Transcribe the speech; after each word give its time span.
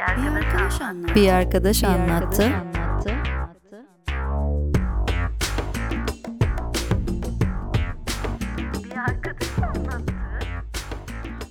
arkadaş 0.00 0.80
anlattı. 0.80 1.14
Bir 1.14 1.28
arkadaş 1.28 1.84
anlattı. 1.84 2.52
Bir 8.84 8.96
arkadaş 8.96 9.58
anlattı. 9.58 10.12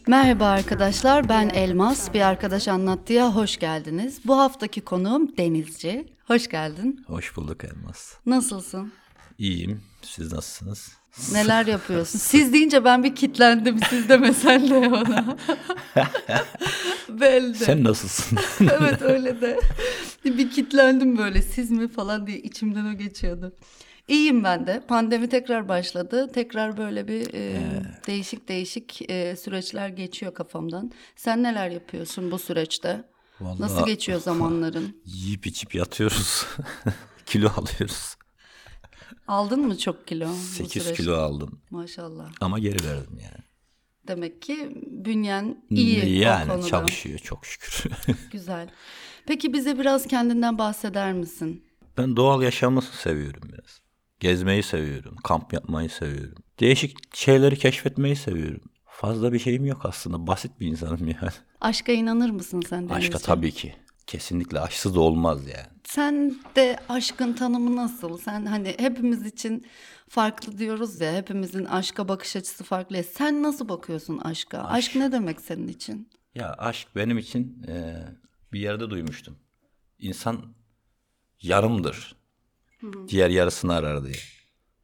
Merhaba 0.07 0.47
arkadaşlar 0.47 1.29
ben 1.29 1.49
Elmas. 1.49 2.13
Bir 2.13 2.21
arkadaş 2.21 2.67
anlattıya 2.67 3.35
hoş 3.35 3.57
geldiniz. 3.59 4.19
Bu 4.25 4.37
haftaki 4.37 4.81
konuğum 4.81 5.37
Denizci. 5.37 6.07
Hoş 6.27 6.49
geldin. 6.49 7.03
Hoş 7.07 7.35
bulduk 7.37 7.63
Elmas. 7.63 8.13
Nasılsın? 8.25 8.91
İyiyim. 9.37 9.81
Siz 10.01 10.33
nasılsınız? 10.33 11.00
Neler 11.31 11.65
yapıyorsun? 11.65 12.19
Siz 12.19 12.53
deyince 12.53 12.85
ben 12.85 13.03
bir 13.03 13.15
kitlendim. 13.15 13.79
Siz 13.89 14.09
demesen 14.09 14.69
de 14.69 14.91
bana. 14.91 15.37
Belli. 17.09 17.55
Sen 17.55 17.83
nasılsın? 17.83 18.39
evet 18.79 19.01
öyle 19.01 19.41
de. 19.41 19.59
Bir 20.25 20.51
kitlendim 20.51 21.17
böyle 21.17 21.41
siz 21.41 21.71
mi 21.71 21.87
falan 21.87 22.27
diye 22.27 22.37
içimden 22.39 22.85
o 22.85 22.93
geçiyordu. 22.97 23.55
İyiyim 24.07 24.43
ben 24.43 24.67
de. 24.67 24.81
Pandemi 24.87 25.29
tekrar 25.29 25.67
başladı. 25.69 26.31
Tekrar 26.33 26.77
böyle 26.77 27.07
bir 27.07 27.33
e, 27.33 27.59
değişik 28.07 28.49
değişik 28.49 29.11
e, 29.11 29.35
süreçler 29.35 29.89
geçiyor 29.89 30.33
kafamdan. 30.33 30.91
Sen 31.15 31.43
neler 31.43 31.69
yapıyorsun 31.69 32.31
bu 32.31 32.39
süreçte? 32.39 33.03
Vallahi- 33.41 33.61
Nasıl 33.61 33.85
geçiyor 33.85 34.19
zamanların? 34.21 35.01
Yiyip 35.05 35.47
içip 35.47 35.75
yatıyoruz. 35.75 36.45
kilo 37.25 37.49
alıyoruz. 37.49 38.15
Aldın 39.31 39.67
mı 39.67 39.77
çok 39.77 40.07
kilo? 40.07 40.29
bu 40.29 40.33
8 40.33 40.83
süreçte? 40.83 41.03
kilo 41.03 41.15
aldım. 41.15 41.61
Maşallah. 41.69 42.31
Ama 42.41 42.59
geri 42.59 42.85
verdim 42.87 43.19
yani. 43.23 43.43
Demek 44.07 44.41
ki 44.41 44.83
bünyen 44.87 45.63
iyi 45.69 46.01
o 46.01 46.05
yani 46.05 46.47
konuda. 46.47 46.67
çalışıyor 46.67 47.19
çok 47.19 47.45
şükür. 47.45 47.83
Güzel. 48.31 48.69
Peki 49.27 49.53
bize 49.53 49.79
biraz 49.79 50.07
kendinden 50.07 50.57
bahseder 50.57 51.13
misin? 51.13 51.65
ben 51.97 52.15
doğal 52.15 52.41
yaşamı 52.41 52.81
seviyorum 52.81 53.41
biraz. 53.43 53.81
Gezmeyi 54.19 54.63
seviyorum. 54.63 55.15
Kamp 55.23 55.53
yapmayı 55.53 55.89
seviyorum. 55.89 56.43
Değişik 56.59 57.15
şeyleri 57.15 57.57
keşfetmeyi 57.57 58.15
seviyorum. 58.15 58.61
Fazla 58.85 59.33
bir 59.33 59.39
şeyim 59.39 59.65
yok 59.65 59.85
aslında. 59.85 60.27
Basit 60.27 60.59
bir 60.59 60.67
insanım 60.67 61.07
yani. 61.07 61.31
Aşka 61.61 61.91
inanır 61.91 62.29
mısın 62.29 62.61
sen 62.69 62.89
Denizciğim? 62.89 63.15
Aşka 63.15 63.19
tabii 63.19 63.51
ki. 63.51 63.75
Kesinlikle 64.11 64.59
aşksız 64.59 64.97
olmaz 64.97 65.47
yani. 65.47 65.67
Sen 65.83 66.35
de 66.55 66.79
aşkın 66.89 67.33
tanımı 67.33 67.75
nasıl? 67.75 68.17
Sen 68.17 68.45
hani 68.45 68.75
hepimiz 68.79 69.25
için 69.25 69.65
farklı 70.09 70.57
diyoruz 70.57 71.01
ya. 71.01 71.13
Hepimizin 71.13 71.65
aşka 71.65 72.07
bakış 72.07 72.35
açısı 72.35 72.63
farklı. 72.63 73.03
Sen 73.03 73.43
nasıl 73.43 73.69
bakıyorsun 73.69 74.17
aşka? 74.17 74.63
Aşk, 74.63 74.95
ne 74.95 75.11
demek 75.11 75.41
senin 75.41 75.67
için? 75.67 76.09
Ya 76.35 76.55
aşk 76.57 76.87
benim 76.95 77.17
için 77.17 77.63
e, 77.67 78.05
bir 78.53 78.59
yerde 78.59 78.89
duymuştum. 78.89 79.37
İnsan 79.99 80.53
yarımdır. 81.41 82.15
Diğer 83.07 83.29
yarısını 83.29 83.73
arar 83.73 84.03
diye. 84.03 84.19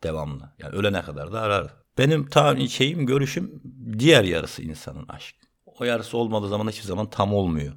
Devamlı. 0.04 0.54
Yani 0.60 0.76
ölene 0.76 1.02
kadar 1.02 1.32
da 1.32 1.42
arar. 1.42 1.74
Benim 1.98 2.30
ta 2.30 2.68
şeyim, 2.68 3.06
görüşüm 3.06 3.62
diğer 4.00 4.24
yarısı 4.24 4.62
insanın 4.62 5.08
aşk. 5.08 5.36
O 5.66 5.84
yarısı 5.84 6.18
olmadığı 6.18 6.50
zaman 6.50 6.68
hiçbir 6.68 6.88
zaman 6.88 7.10
tam 7.10 7.34
olmuyor. 7.34 7.74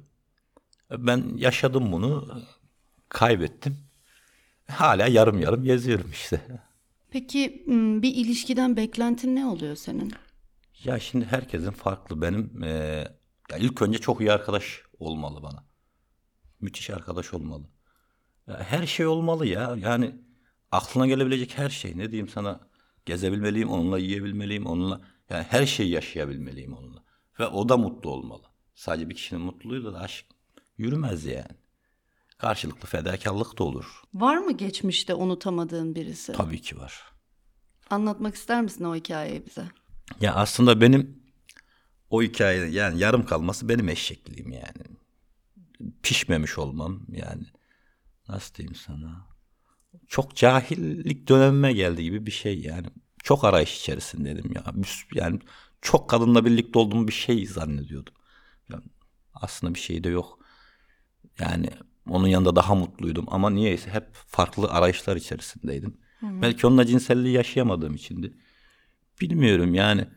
Ben 0.97 1.31
yaşadım 1.37 1.91
bunu. 1.91 2.41
Kaybettim. 3.09 3.77
Hala 4.67 5.07
yarım 5.07 5.39
yarım 5.39 5.63
geziyorum 5.63 6.11
işte. 6.11 6.41
Peki 7.11 7.63
m, 7.67 8.01
bir 8.01 8.15
ilişkiden 8.15 8.77
beklentin 8.77 9.35
ne 9.35 9.45
oluyor 9.45 9.75
senin? 9.75 10.13
Ya 10.83 10.99
şimdi 10.99 11.25
herkesin 11.25 11.71
farklı. 11.71 12.21
Benim 12.21 12.63
eee, 12.63 13.17
ya 13.51 13.57
ilk 13.57 13.81
önce 13.81 13.97
çok 13.97 14.21
iyi 14.21 14.31
arkadaş 14.31 14.81
olmalı 14.99 15.43
bana. 15.43 15.63
Müthiş 16.61 16.89
arkadaş 16.89 17.33
olmalı. 17.33 17.63
Ya 18.47 18.63
her 18.63 18.87
şey 18.87 19.07
olmalı 19.07 19.47
ya. 19.47 19.75
Yani 19.79 20.15
aklına 20.71 21.07
gelebilecek 21.07 21.57
her 21.57 21.69
şey. 21.69 21.97
Ne 21.97 22.11
diyeyim 22.11 22.27
sana? 22.29 22.59
Gezebilmeliyim, 23.05 23.69
onunla 23.69 23.99
yiyebilmeliyim, 23.99 24.65
onunla. 24.65 25.01
Yani 25.29 25.45
her 25.49 25.65
şeyi 25.65 25.89
yaşayabilmeliyim 25.89 26.73
onunla. 26.73 27.03
Ve 27.39 27.47
o 27.47 27.69
da 27.69 27.77
mutlu 27.77 28.09
olmalı. 28.09 28.43
Sadece 28.75 29.09
bir 29.09 29.15
kişinin 29.15 29.41
mutluluğuyla 29.41 29.93
da 29.93 29.99
aşk 29.99 30.25
yürümez 30.81 31.25
yani. 31.25 31.57
Karşılıklı 32.37 32.87
fedakarlık 32.87 33.59
da 33.59 33.63
olur. 33.63 34.01
Var 34.13 34.37
mı 34.37 34.51
geçmişte 34.51 35.13
unutamadığın 35.13 35.95
birisi? 35.95 36.33
Tabii 36.33 36.61
ki 36.61 36.77
var. 36.77 37.03
Anlatmak 37.89 38.35
ister 38.35 38.61
misin 38.61 38.83
o 38.83 38.95
hikayeyi 38.95 39.45
bize? 39.45 39.65
Ya 40.21 40.35
aslında 40.35 40.81
benim 40.81 41.23
o 42.09 42.21
hikayenin 42.21 42.71
yani 42.71 42.99
yarım 42.99 43.25
kalması 43.25 43.69
benim 43.69 43.89
eşekliğim 43.89 44.51
yani. 44.51 44.97
Pişmemiş 46.03 46.57
olmam 46.57 47.01
yani. 47.11 47.43
Nasıl 48.27 48.55
diyeyim 48.55 48.75
sana? 48.75 49.27
Çok 50.07 50.35
cahillik 50.35 51.29
dönemime 51.29 51.73
geldi 51.73 52.03
gibi 52.03 52.25
bir 52.25 52.31
şey 52.31 52.61
yani. 52.61 52.87
Çok 53.23 53.43
arayış 53.43 53.79
içerisindeydim 53.79 54.51
ya. 54.55 54.63
Yani 55.13 55.39
çok 55.81 56.09
kadınla 56.09 56.45
birlikte 56.45 56.79
olduğum 56.79 57.07
bir 57.07 57.13
şey 57.13 57.45
zannediyordum. 57.45 58.13
Yani 58.69 58.83
aslında 59.33 59.75
bir 59.75 59.79
şey 59.79 60.03
de 60.03 60.09
yok. 60.09 60.39
Yani 61.41 61.69
onun 62.09 62.27
yanında 62.27 62.55
daha 62.55 62.75
mutluydum 62.75 63.25
ama 63.27 63.49
niyeyse 63.49 63.89
hep 63.89 64.13
farklı 64.13 64.67
arayışlar 64.69 65.15
içerisindeydim. 65.15 65.97
Belki 66.23 66.67
onunla 66.67 66.85
cinselliği 66.85 67.33
yaşayamadığım 67.33 67.95
içindi. 67.95 68.33
Bilmiyorum 69.21 69.73
yani. 69.75 70.07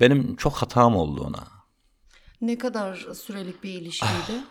Benim 0.00 0.36
çok 0.36 0.52
hatam 0.54 0.96
oldu 0.96 1.24
ona. 1.24 1.48
Ne 2.40 2.58
kadar 2.58 2.96
sürelik 3.14 3.64
bir 3.64 3.70
ilişkiydi? 3.74 4.42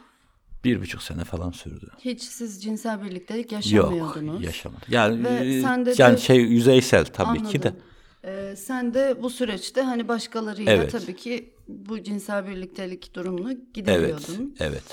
Bir 0.63 0.81
buçuk 0.81 1.03
sene 1.03 1.23
falan 1.23 1.51
sürdü. 1.51 1.87
Hiç 1.99 2.21
siz 2.23 2.63
cinsel 2.63 3.03
birliktelik 3.03 3.43
Yok 3.45 3.51
yaşamıyordunuz. 3.51 4.43
yaşamadım. 4.43 4.81
Yani, 4.87 5.23
Ve 5.23 5.29
e, 5.29 5.61
sen 5.61 5.85
de 5.85 5.93
yani 5.97 6.15
de- 6.15 6.21
şey 6.21 6.37
yüzeysel 6.37 7.05
tabii 7.05 7.43
ki 7.43 7.63
de. 7.63 7.67
Anladım. 7.69 7.83
Ee, 8.25 8.55
sen 8.57 8.93
de 8.93 9.23
bu 9.23 9.29
süreçte 9.29 9.81
hani 9.81 10.07
başkalarıyla 10.07 10.71
Evet. 10.73 10.91
tabii 10.91 11.15
ki 11.15 11.53
bu 11.67 12.03
cinsel 12.03 12.47
birliktelik 12.47 13.13
durumunu 13.15 13.51
Evet, 13.51 13.73
gideriyordun. 13.73 14.55
evet. 14.59 14.83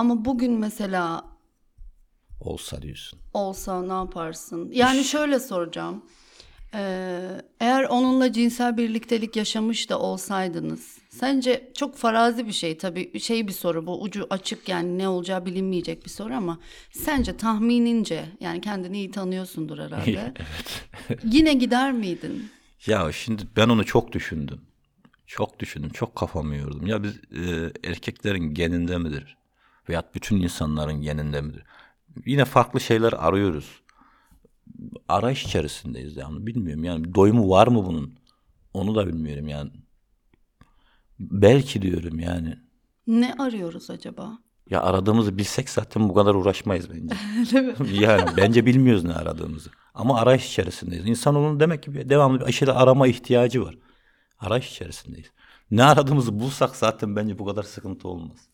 Ama 0.00 0.24
bugün 0.24 0.52
mesela 0.52 1.24
Olsa 2.40 2.82
diyorsun. 2.82 3.18
olsa 3.34 3.82
ne 3.82 3.92
yaparsın? 3.92 4.70
Yani 4.72 5.04
şöyle 5.04 5.40
soracağım. 5.40 6.04
Ee, 6.74 7.42
eğer 7.60 7.84
onunla 7.84 8.32
cinsel 8.32 8.76
birliktelik 8.76 9.36
yaşamış 9.36 9.90
da 9.90 9.98
olsaydınız, 9.98 10.98
sence 11.10 11.72
çok 11.76 11.96
farazi 11.96 12.46
bir 12.46 12.52
şey 12.52 12.78
tabii 12.78 13.20
şey 13.20 13.48
bir 13.48 13.52
soru 13.52 13.86
bu 13.86 14.02
ucu 14.02 14.26
açık 14.30 14.68
yani 14.68 14.98
ne 14.98 15.08
olacağı 15.08 15.46
bilinmeyecek 15.46 16.04
bir 16.04 16.10
soru 16.10 16.34
ama 16.34 16.58
sence 16.92 17.36
tahminince 17.36 18.24
yani 18.40 18.60
kendini 18.60 18.96
iyi 18.98 19.10
tanıyorsundur 19.10 19.78
herhalde. 19.78 20.34
Yine 21.24 21.54
gider 21.54 21.92
miydin? 21.92 22.50
Ya 22.86 23.12
şimdi 23.12 23.42
ben 23.56 23.68
onu 23.68 23.84
çok 23.84 24.12
düşündüm. 24.12 24.60
Çok 25.26 25.60
düşündüm. 25.60 25.90
Çok 25.90 26.16
kafamı 26.16 26.56
yordum. 26.56 26.86
Ya 26.86 27.02
biz 27.02 27.16
e, 27.16 27.72
erkeklerin 27.84 28.54
geninde 28.54 28.98
midir? 28.98 29.39
Veyahut 29.90 30.14
bütün 30.14 30.36
insanların 30.36 31.02
geninde 31.02 31.40
midir? 31.40 31.64
Yine 32.26 32.44
farklı 32.44 32.80
şeyler 32.80 33.12
arıyoruz. 33.12 33.82
Arayış 35.08 35.44
içerisindeyiz 35.44 36.16
yani. 36.16 36.46
Bilmiyorum 36.46 36.84
yani 36.84 37.14
doyumu 37.14 37.50
var 37.50 37.66
mı 37.66 37.86
bunun? 37.86 38.14
Onu 38.74 38.94
da 38.94 39.06
bilmiyorum 39.06 39.48
yani. 39.48 39.70
Belki 41.20 41.82
diyorum 41.82 42.18
yani. 42.18 42.58
Ne 43.06 43.34
arıyoruz 43.34 43.90
acaba? 43.90 44.38
Ya 44.70 44.82
aradığımızı 44.82 45.38
bilsek 45.38 45.70
zaten 45.70 46.08
bu 46.08 46.14
kadar 46.14 46.34
uğraşmayız 46.34 46.90
bence. 46.90 47.14
yani 48.00 48.30
bence 48.36 48.66
bilmiyoruz 48.66 49.04
ne 49.04 49.14
aradığımızı. 49.14 49.70
Ama 49.94 50.20
arayış 50.20 50.48
içerisindeyiz. 50.48 51.06
İnsanoğlunun 51.06 51.60
demek 51.60 51.82
ki 51.82 52.10
devamlı 52.10 52.40
bir 52.40 52.44
aşırı 52.44 52.74
arama 52.74 53.06
ihtiyacı 53.06 53.64
var. 53.64 53.78
Arayış 54.38 54.70
içerisindeyiz. 54.70 55.30
Ne 55.70 55.84
aradığımızı 55.84 56.40
bulsak 56.40 56.76
zaten 56.76 57.16
bence 57.16 57.38
bu 57.38 57.44
kadar 57.44 57.62
sıkıntı 57.62 58.08
olmaz. 58.08 58.49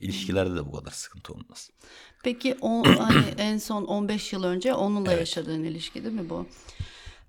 İlişkilerde 0.00 0.54
de 0.54 0.66
bu 0.66 0.72
kadar 0.72 0.90
sıkıntı 0.90 1.32
olmaz. 1.32 1.70
Peki 2.24 2.56
o 2.60 2.84
hani 2.98 3.24
en 3.38 3.58
son 3.58 3.84
15 3.84 4.32
yıl 4.32 4.44
önce 4.44 4.74
onunla 4.74 5.12
yaşadığın 5.12 5.64
ilişki 5.64 6.04
değil 6.04 6.14
mi 6.14 6.30
bu? 6.30 6.46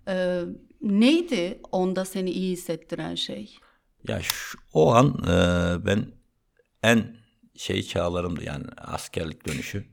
Ee, 0.07 0.41
neydi 0.81 1.59
onda 1.71 2.05
seni 2.05 2.31
iyi 2.31 2.51
hissettiren 2.51 3.15
şey? 3.15 3.57
Ya 4.07 4.21
şu, 4.21 4.57
o 4.73 4.93
an 4.93 5.23
e, 5.23 5.35
ben 5.85 6.05
en 6.83 7.17
şey 7.55 7.83
çağlarımdı 7.83 8.43
yani 8.43 8.65
askerlik 8.77 9.47
dönüşü. 9.47 9.85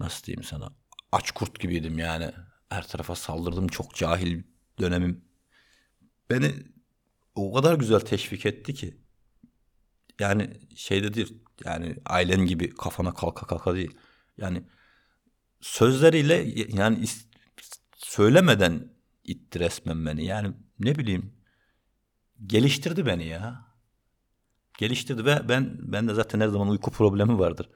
Nasıl 0.00 0.24
diyeyim 0.24 0.44
sana? 0.44 0.72
Aç 1.12 1.30
kurt 1.30 1.60
gibiydim 1.60 1.98
yani. 1.98 2.30
Her 2.68 2.88
tarafa 2.88 3.14
saldırdım. 3.14 3.68
Çok 3.68 3.94
cahil 3.94 4.42
dönemim. 4.80 5.24
Beni 6.30 6.52
o 7.34 7.52
kadar 7.52 7.74
güzel 7.74 8.00
teşvik 8.00 8.46
etti 8.46 8.74
ki. 8.74 9.00
Yani 10.20 10.50
şeyde 10.76 11.14
değil. 11.14 11.43
Yani 11.64 11.96
ailen 12.06 12.46
gibi 12.46 12.70
kafana 12.74 13.14
kalka 13.14 13.46
kalka 13.46 13.74
değil. 13.74 13.96
Yani 14.36 14.62
sözleriyle 15.60 16.34
yani 16.68 17.04
söylemeden 17.96 18.92
itti 19.24 19.60
resmen 19.60 20.06
beni. 20.06 20.24
Yani 20.24 20.54
ne 20.78 20.98
bileyim 20.98 21.32
geliştirdi 22.46 23.06
beni 23.06 23.26
ya. 23.26 23.74
Geliştirdi 24.78 25.24
ve 25.24 25.48
ben 25.48 25.78
ben 25.80 26.08
de 26.08 26.14
zaten 26.14 26.40
her 26.40 26.48
zaman 26.48 26.68
uyku 26.68 26.90
problemi 26.90 27.38
vardır. 27.38 27.70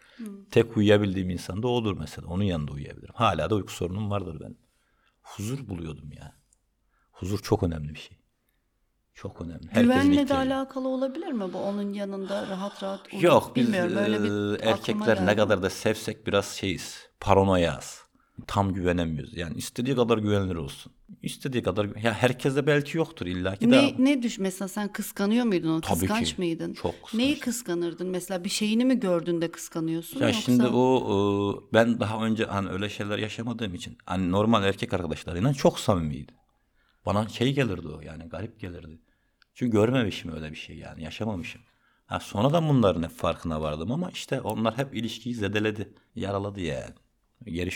Tek 0.51 0.77
uyuyabildiğim 0.77 1.31
insan 1.31 1.63
da 1.63 1.69
odur 1.69 1.99
mesela. 1.99 2.29
Onun 2.29 2.45
yanında 2.45 2.73
uyuyabilirim. 2.73 3.15
Hala 3.15 3.51
da 3.51 3.55
uyku 3.55 3.73
sorunum 3.73 4.11
vardır 4.11 4.41
benim. 4.41 4.59
Huzur 5.23 5.69
buluyordum 5.69 6.13
ya. 6.13 6.39
Huzur 7.13 7.39
çok 7.39 7.63
önemli 7.63 7.95
bir 7.95 7.99
şey. 7.99 8.18
Çok 9.23 9.41
önemli. 9.41 9.69
Herkesin 9.71 9.83
Güvenle 9.83 10.29
de 10.29 10.35
alakalı 10.35 10.89
olabilir 10.89 11.33
mi 11.33 11.53
bu 11.53 11.59
onun 11.59 11.93
yanında 11.93 12.47
rahat 12.51 12.83
rahat 12.83 13.01
uyuyup 13.13 13.25
Yok 13.25 13.53
biz 13.57 13.67
bilmiyorum 13.67 13.97
böyle 13.97 14.23
bir 14.23 14.61
e, 14.61 14.69
erkekler 14.71 15.27
ne 15.27 15.37
kadar 15.37 15.63
da 15.63 15.71
sevsek 15.71 16.27
biraz 16.27 16.47
şeyiz. 16.47 17.09
Paranoyaz. 17.21 18.03
Tam 18.47 18.75
güvenemiyoruz. 18.75 19.37
Yani 19.37 19.55
istediği 19.57 19.97
kadar 19.97 20.19
güvenilir 20.19 20.55
olsun. 20.55 20.93
İstediği 21.23 21.63
kadar 21.63 21.85
ya 21.85 22.13
herkeste 22.13 22.67
belki 22.67 22.99
yoktur 22.99 23.27
illaki 23.27 23.71
de. 23.71 23.77
Ne, 23.77 23.95
ne 23.99 24.23
düş 24.23 24.39
mesela 24.39 24.69
sen 24.69 24.93
kıskanıyor 24.93 25.45
muydun 25.45 25.69
onu? 25.69 25.81
Tabii 25.81 25.99
Kıskanç 26.01 26.35
ki. 26.35 26.35
mıydın? 26.39 26.75
Çok 26.75 26.93
kıskanç. 26.93 27.15
Neyi 27.15 27.41
kıskanırdın? 27.41 28.09
Mesela 28.09 28.45
bir 28.45 28.49
şeyini 28.49 28.85
mi 28.85 29.01
gördün 29.01 29.41
de 29.41 29.51
kıskanıyorsun 29.51 30.21
Ya 30.21 30.27
yoksa? 30.27 30.41
şimdi 30.43 30.67
o 30.67 30.99
e, 30.99 31.15
ben 31.73 32.01
daha 32.01 32.25
önce 32.25 32.45
hani 32.45 32.69
öyle 32.69 32.89
şeyler 32.89 33.19
yaşamadığım 33.19 33.75
için 33.75 33.99
hani 34.07 34.31
normal 34.31 34.65
erkek 34.65 34.93
arkadaşlarıyla 34.93 35.55
çok 35.55 35.81
samimiydi. 35.81 36.33
Bana 37.07 37.29
şey 37.29 37.55
gelirdi 37.55 37.89
o 37.89 38.01
yani 38.01 38.25
garip 38.25 38.61
gelirdi. 38.61 38.99
Çünkü 39.59 39.73
görmemişim 39.73 40.33
öyle 40.33 40.51
bir 40.51 40.57
şey 40.57 40.77
yani 40.79 41.03
yaşamamışım. 41.03 41.61
Ha, 42.07 42.21
sonradan 42.21 42.69
bunların 42.69 43.03
hep 43.03 43.11
farkına 43.11 43.61
vardım 43.61 43.93
ama 43.93 44.11
işte 44.11 44.41
onlar 44.41 44.79
hep 44.79 44.95
ilişkiyi 44.95 45.35
zedeledi, 45.35 45.95
yaraladı 46.15 46.61
yani. 46.61 46.95
Geri 47.45 47.71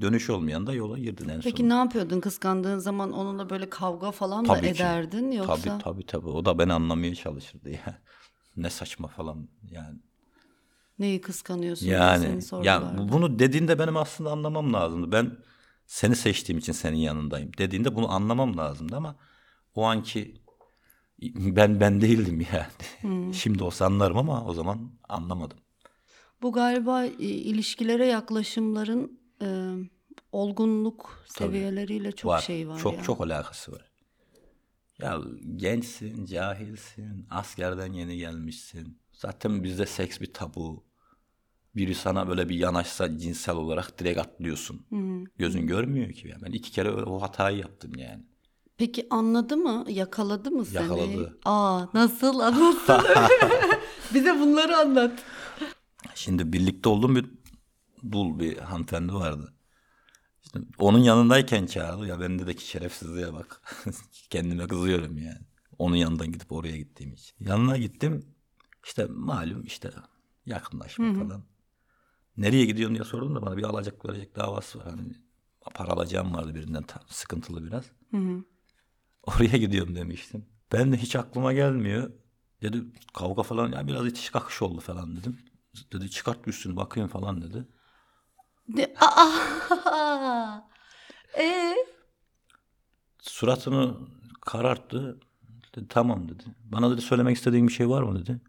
dönüş 0.00 0.30
olmayan 0.30 0.66
da 0.66 0.72
yola 0.74 0.98
girdin 0.98 1.28
en 1.28 1.40
Peki 1.40 1.56
sonunda. 1.56 1.74
ne 1.74 1.78
yapıyordun 1.78 2.20
kıskandığın 2.20 2.78
zaman 2.78 3.12
onunla 3.12 3.50
böyle 3.50 3.70
kavga 3.70 4.10
falan 4.10 4.44
Tabii 4.44 4.60
da 4.60 4.72
ki. 4.72 4.82
ederdin 4.82 5.30
yoksa? 5.30 5.54
Tabii 5.54 5.82
tabii 5.84 6.06
tabii. 6.06 6.28
O 6.28 6.44
da 6.44 6.58
beni 6.58 6.72
anlamaya 6.72 7.14
çalışırdı 7.14 7.70
ya. 7.70 7.98
Ne 8.56 8.70
saçma 8.70 9.08
falan 9.08 9.48
yani. 9.70 9.98
Neyi 10.98 11.20
kıskanıyorsun? 11.20 11.86
Yani 11.86 12.24
seni 12.24 12.64
ya 12.64 12.80
sorgulardı. 12.80 12.98
bu- 12.98 13.12
bunu 13.12 13.38
dediğinde 13.38 13.78
benim 13.78 13.96
aslında 13.96 14.30
anlamam 14.32 14.72
lazımdı. 14.72 15.12
Ben 15.12 15.36
seni 15.86 16.16
seçtiğim 16.16 16.58
için 16.58 16.72
senin 16.72 16.96
yanındayım. 16.96 17.50
Dediğinde 17.58 17.96
bunu 17.96 18.12
anlamam 18.12 18.56
lazımdı 18.56 18.96
ama 18.96 19.16
o 19.74 19.84
anki 19.84 20.41
ben 21.34 21.80
ben 21.80 22.00
değildim 22.00 22.46
yani. 22.52 23.32
Şimdi 23.34 23.64
olsa 23.64 23.86
anlarım 23.86 24.18
ama 24.18 24.44
o 24.44 24.52
zaman 24.52 24.90
anlamadım. 25.08 25.58
Bu 26.42 26.52
galiba 26.52 27.04
e, 27.04 27.10
ilişkilere 27.18 28.06
yaklaşımların 28.06 29.20
e, 29.42 29.46
olgunluk 30.32 31.24
seviyeleriyle 31.26 32.12
çok 32.12 32.30
var. 32.30 32.40
şey 32.40 32.68
var 32.68 32.78
çok 32.78 32.94
ya. 32.94 33.02
çok 33.02 33.20
alakası 33.20 33.72
var. 33.72 33.92
Ya 34.98 35.20
gençsin, 35.56 36.24
cahilsin, 36.26 37.26
askerden 37.30 37.92
yeni 37.92 38.16
gelmişsin. 38.16 38.98
Zaten 39.12 39.64
bizde 39.64 39.86
seks 39.86 40.20
bir 40.20 40.32
tabu. 40.32 40.84
Biri 41.76 41.94
sana 41.94 42.28
böyle 42.28 42.48
bir 42.48 42.54
yanaşsa 42.54 43.18
cinsel 43.18 43.54
olarak 43.54 43.98
direkt 43.98 44.18
atlıyorsun. 44.18 44.86
Gözün 45.38 45.66
görmüyor 45.66 46.12
ki. 46.12 46.28
Yani 46.28 46.42
ben 46.42 46.52
iki 46.52 46.70
kere 46.70 46.90
o 46.90 47.22
hatayı 47.22 47.58
yaptım 47.58 47.92
yani. 47.96 48.24
Peki 48.82 49.06
anladı 49.10 49.56
mı? 49.56 49.84
Yakaladı 49.88 50.50
mı 50.50 50.64
seni? 50.64 50.82
Yakaladı. 50.82 51.38
Aa 51.44 51.86
nasıl 51.94 52.40
anlatsana. 52.40 53.28
Bize 54.14 54.40
bunları 54.40 54.76
anlat. 54.76 55.24
Şimdi 56.14 56.52
birlikte 56.52 56.88
olduğum 56.88 57.14
bir 57.16 57.26
dul 58.12 58.38
bir 58.38 58.58
hanımefendi 58.58 59.14
vardı. 59.14 59.54
İşte 60.44 60.60
onun 60.78 60.98
yanındayken 60.98 61.66
çağırdı. 61.66 62.06
Ya 62.06 62.20
bendeki 62.20 62.66
şerefsizliğe 62.66 63.32
bak. 63.32 63.62
Kendime 64.30 64.66
kızıyorum 64.66 65.18
yani. 65.18 65.46
Onun 65.78 65.96
yanından 65.96 66.32
gidip 66.32 66.52
oraya 66.52 66.76
gittiğim 66.76 67.12
için. 67.12 67.36
Yanına 67.40 67.76
gittim. 67.76 68.26
İşte 68.84 69.06
malum 69.10 69.64
işte 69.64 69.90
yakınlaşma 70.46 71.14
falan. 71.14 71.42
Nereye 72.36 72.64
gidiyorsun 72.64 72.94
diye 72.94 73.04
sordum 73.04 73.34
da 73.34 73.42
bana 73.42 73.56
bir 73.56 73.62
alacak 73.62 74.04
verecek 74.04 74.36
davası 74.36 74.78
var. 74.78 74.90
Hani 74.90 75.12
para 75.74 75.88
alacağım 75.92 76.34
vardı 76.34 76.54
birinden 76.54 76.82
tam 76.82 77.02
sıkıntılı 77.08 77.64
biraz. 77.66 77.84
Oraya 79.22 79.56
gidiyorum 79.56 79.94
demiştim. 79.94 80.46
Ben 80.72 80.92
de 80.92 80.96
hiç 80.96 81.16
aklıma 81.16 81.52
gelmiyor. 81.52 82.10
Dedi 82.62 82.82
kavga 83.14 83.42
falan 83.42 83.72
ya 83.72 83.86
biraz 83.88 84.06
itiş 84.06 84.30
kakış 84.30 84.62
oldu 84.62 84.80
falan 84.80 85.16
dedim. 85.16 85.38
Dedi 85.92 86.10
çıkart 86.10 86.48
üstünü 86.48 86.76
bakayım 86.76 87.08
falan 87.08 87.42
dedi. 87.42 87.68
De, 88.68 88.94
aa, 89.00 90.60
e 91.38 91.74
Suratını 93.22 93.96
kararttı. 94.40 95.20
Dedi, 95.76 95.86
tamam 95.88 96.28
dedi. 96.28 96.44
Bana 96.64 96.90
dedi 96.90 97.00
söylemek 97.00 97.36
istediğin 97.36 97.68
bir 97.68 97.72
şey 97.72 97.88
var 97.88 98.02
mı 98.02 98.20
dedi. 98.20 98.40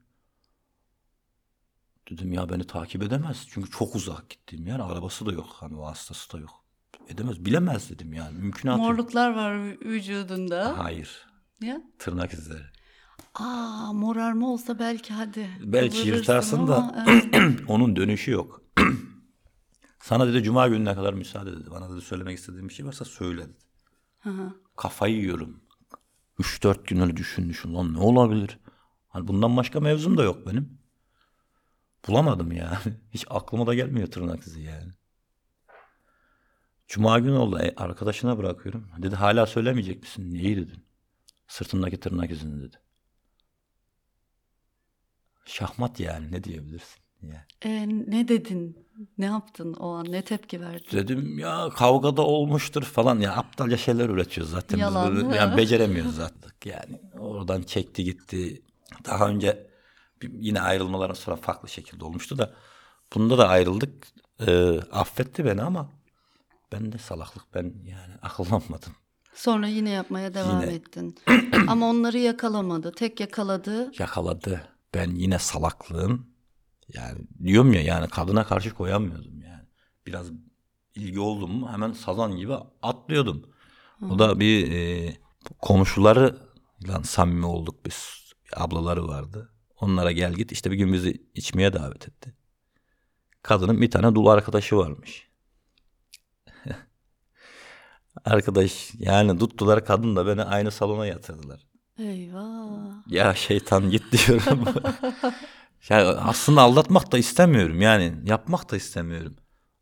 Dedim 2.10 2.34
ya 2.34 2.50
beni 2.50 2.68
takip 2.68 3.04
edemez. 3.04 3.48
Çünkü 3.50 3.72
çok 3.72 3.96
uzak 3.96 4.30
gittim 4.30 4.68
yani. 4.68 4.84
Arabası 4.84 5.26
da 5.26 5.31
yok. 5.31 5.48
Hani 5.60 5.78
vasıtası 5.78 6.34
da 6.34 6.40
yok. 6.40 6.62
Edemez. 7.07 7.45
Bilemez 7.45 7.90
dedim 7.90 8.13
yani. 8.13 8.38
Mümkünatı 8.38 8.81
morluklar 8.81 9.36
var 9.36 9.56
vü- 9.56 9.86
vücudunda. 9.86 10.78
Hayır. 10.78 11.25
Ya. 11.62 11.81
Tırnak 12.00 12.34
izleri. 12.34 12.63
Aa 13.34 13.94
morarma 13.94 14.50
olsa 14.50 14.80
belki 14.80 15.13
hadi. 15.13 15.50
Belki 15.63 16.07
yırtarsın 16.07 16.68
da 16.68 17.06
evet. 17.07 17.60
onun 17.68 17.95
dönüşü 17.95 18.31
yok. 18.31 18.62
Sana 20.00 20.28
dedi 20.28 20.44
cuma 20.44 20.68
gününe 20.68 20.95
kadar 20.95 21.13
müsaade 21.13 21.51
dedi. 21.51 21.72
Bana 21.72 21.94
dedi 21.94 22.01
söylemek 22.01 22.38
istediğin 22.38 22.69
bir 22.69 22.74
şey 22.74 22.86
varsa 22.86 23.06
söyle 23.06 23.42
dedi. 23.44 23.57
Kafayı 24.75 25.16
yiyorum. 25.16 25.63
3-4 26.40 26.84
gün 26.88 27.00
öyle 27.00 27.18
düşün 27.18 27.50
düşün. 27.50 27.74
Lan 27.74 27.94
ne 27.94 27.98
olabilir? 28.00 28.60
Hani 29.07 29.28
bundan 29.28 29.57
başka 29.57 29.80
mevzum 29.80 30.18
da 30.18 30.24
yok 30.24 30.48
benim. 30.48 30.78
Bulamadım 32.07 32.51
yani. 32.51 32.78
Hiç 33.13 33.25
aklıma 33.30 33.68
da 33.68 33.74
gelmiyor 33.74 34.07
tırnak 34.07 34.48
izi 34.48 34.62
yani. 34.62 34.92
Cuma 36.94 37.19
günü 37.19 37.36
oldu. 37.38 37.60
E, 37.60 37.74
arkadaşına 37.78 38.38
bırakıyorum. 38.38 38.88
Dedi 38.98 39.16
hala 39.16 39.45
söylemeyecek 39.45 40.01
misin? 40.01 40.34
Neyi 40.34 40.57
dedim. 40.57 40.84
Sırtındaki 41.48 42.00
tırnak 42.00 42.31
izini 42.31 42.62
dedi. 42.62 42.78
Şahmat 45.45 46.00
yani 46.00 46.31
ne 46.31 46.44
diyebilirsin? 46.44 47.01
Yani. 47.22 47.42
E, 47.62 47.88
ne 47.88 48.28
dedin? 48.28 48.88
Ne 49.18 49.25
yaptın 49.25 49.74
o 49.74 49.90
an? 49.94 50.12
Ne 50.12 50.22
tepki 50.22 50.62
verdin? 50.62 50.98
Dedim 50.98 51.40
ya 51.40 51.69
kavgada 51.69 52.22
olmuştur 52.22 52.84
falan 52.84 53.19
ya 53.19 53.36
aptalca 53.36 53.78
şeyler 53.78 54.10
üretiyoruz 54.10 54.51
zaten. 54.51 54.78
Biz 54.78 54.81
Yalan. 54.81 55.16
böyle- 55.16 55.36
yani 55.36 55.57
beceremiyoruz 55.57 56.16
zaten. 56.16 56.51
Yani 56.66 57.01
oradan 57.19 57.62
çekti 57.62 58.04
gitti. 58.04 58.62
Daha 59.06 59.28
önce 59.30 59.68
yine 60.24 60.62
ayrılmaların 60.62 61.13
sonra 61.13 61.36
farklı 61.36 61.69
şekilde 61.69 62.06
olmuştu 62.06 62.38
da 62.38 62.54
bunda 63.16 63.38
da 63.38 63.50
ayrıldık. 63.50 64.07
Ee, 64.47 64.80
affetti 64.92 65.45
beni 65.45 65.62
ama 65.62 65.90
ben 66.73 66.92
de 66.92 66.97
salaklık 66.97 67.53
ben 67.53 67.73
yani 67.85 68.13
akıllanmadım. 68.21 68.94
Sonra 69.33 69.68
yine 69.68 69.89
yapmaya 69.89 70.33
devam 70.33 70.61
Yine. 70.61 70.73
ettin. 70.73 71.15
Ama 71.68 71.89
onları 71.89 72.18
yakalamadı. 72.18 72.92
Tek 72.92 73.19
yakaladı. 73.19 73.92
Yakaladı. 73.99 74.68
Ben 74.94 75.11
yine 75.11 75.39
salaklığın 75.39 76.33
yani 76.94 77.19
diyorum 77.44 77.73
ya 77.73 77.81
yani 77.81 78.07
kadına 78.07 78.44
karşı 78.44 78.73
koyamıyordum 78.73 79.42
yani. 79.42 79.63
Biraz 80.07 80.27
ilgi 80.95 81.19
oldum 81.19 81.51
mu 81.51 81.71
hemen 81.71 81.92
sazan 81.92 82.35
gibi 82.35 82.53
atlıyordum. 82.81 83.53
O 84.09 84.19
da 84.19 84.39
bir 84.39 84.71
e, 84.71 85.13
komşularıyla 85.61 87.03
samimi 87.03 87.45
olduk 87.45 87.85
biz. 87.85 88.23
Ablaları 88.56 89.07
vardı. 89.07 89.53
Onlara 89.80 90.11
gel 90.11 90.33
git 90.33 90.51
işte 90.51 90.71
bir 90.71 90.75
gün 90.75 90.94
bizi 90.94 91.27
içmeye 91.33 91.73
davet 91.73 92.07
etti. 92.07 92.33
Kadının 93.42 93.81
bir 93.81 93.92
tane 93.92 94.15
dul 94.15 94.27
arkadaşı 94.27 94.77
varmış. 94.77 95.27
Arkadaş 98.26 98.92
yani 99.00 99.40
tuttular 99.40 99.86
kadın 99.86 100.16
da 100.16 100.28
beni 100.28 100.44
aynı 100.44 100.72
salona 100.72 101.06
yatırdılar. 101.06 101.62
Eyvah. 102.00 103.08
Ya 103.08 103.36
şeytan 103.36 103.90
git 103.90 104.04
diyorum. 104.12 104.66
yani 105.90 106.08
aslında 106.08 106.62
aldatmak 106.62 107.12
da 107.12 107.18
istemiyorum 107.18 107.82
yani 107.82 108.14
yapmak 108.26 108.72
da 108.72 108.76
istemiyorum. 108.76 109.36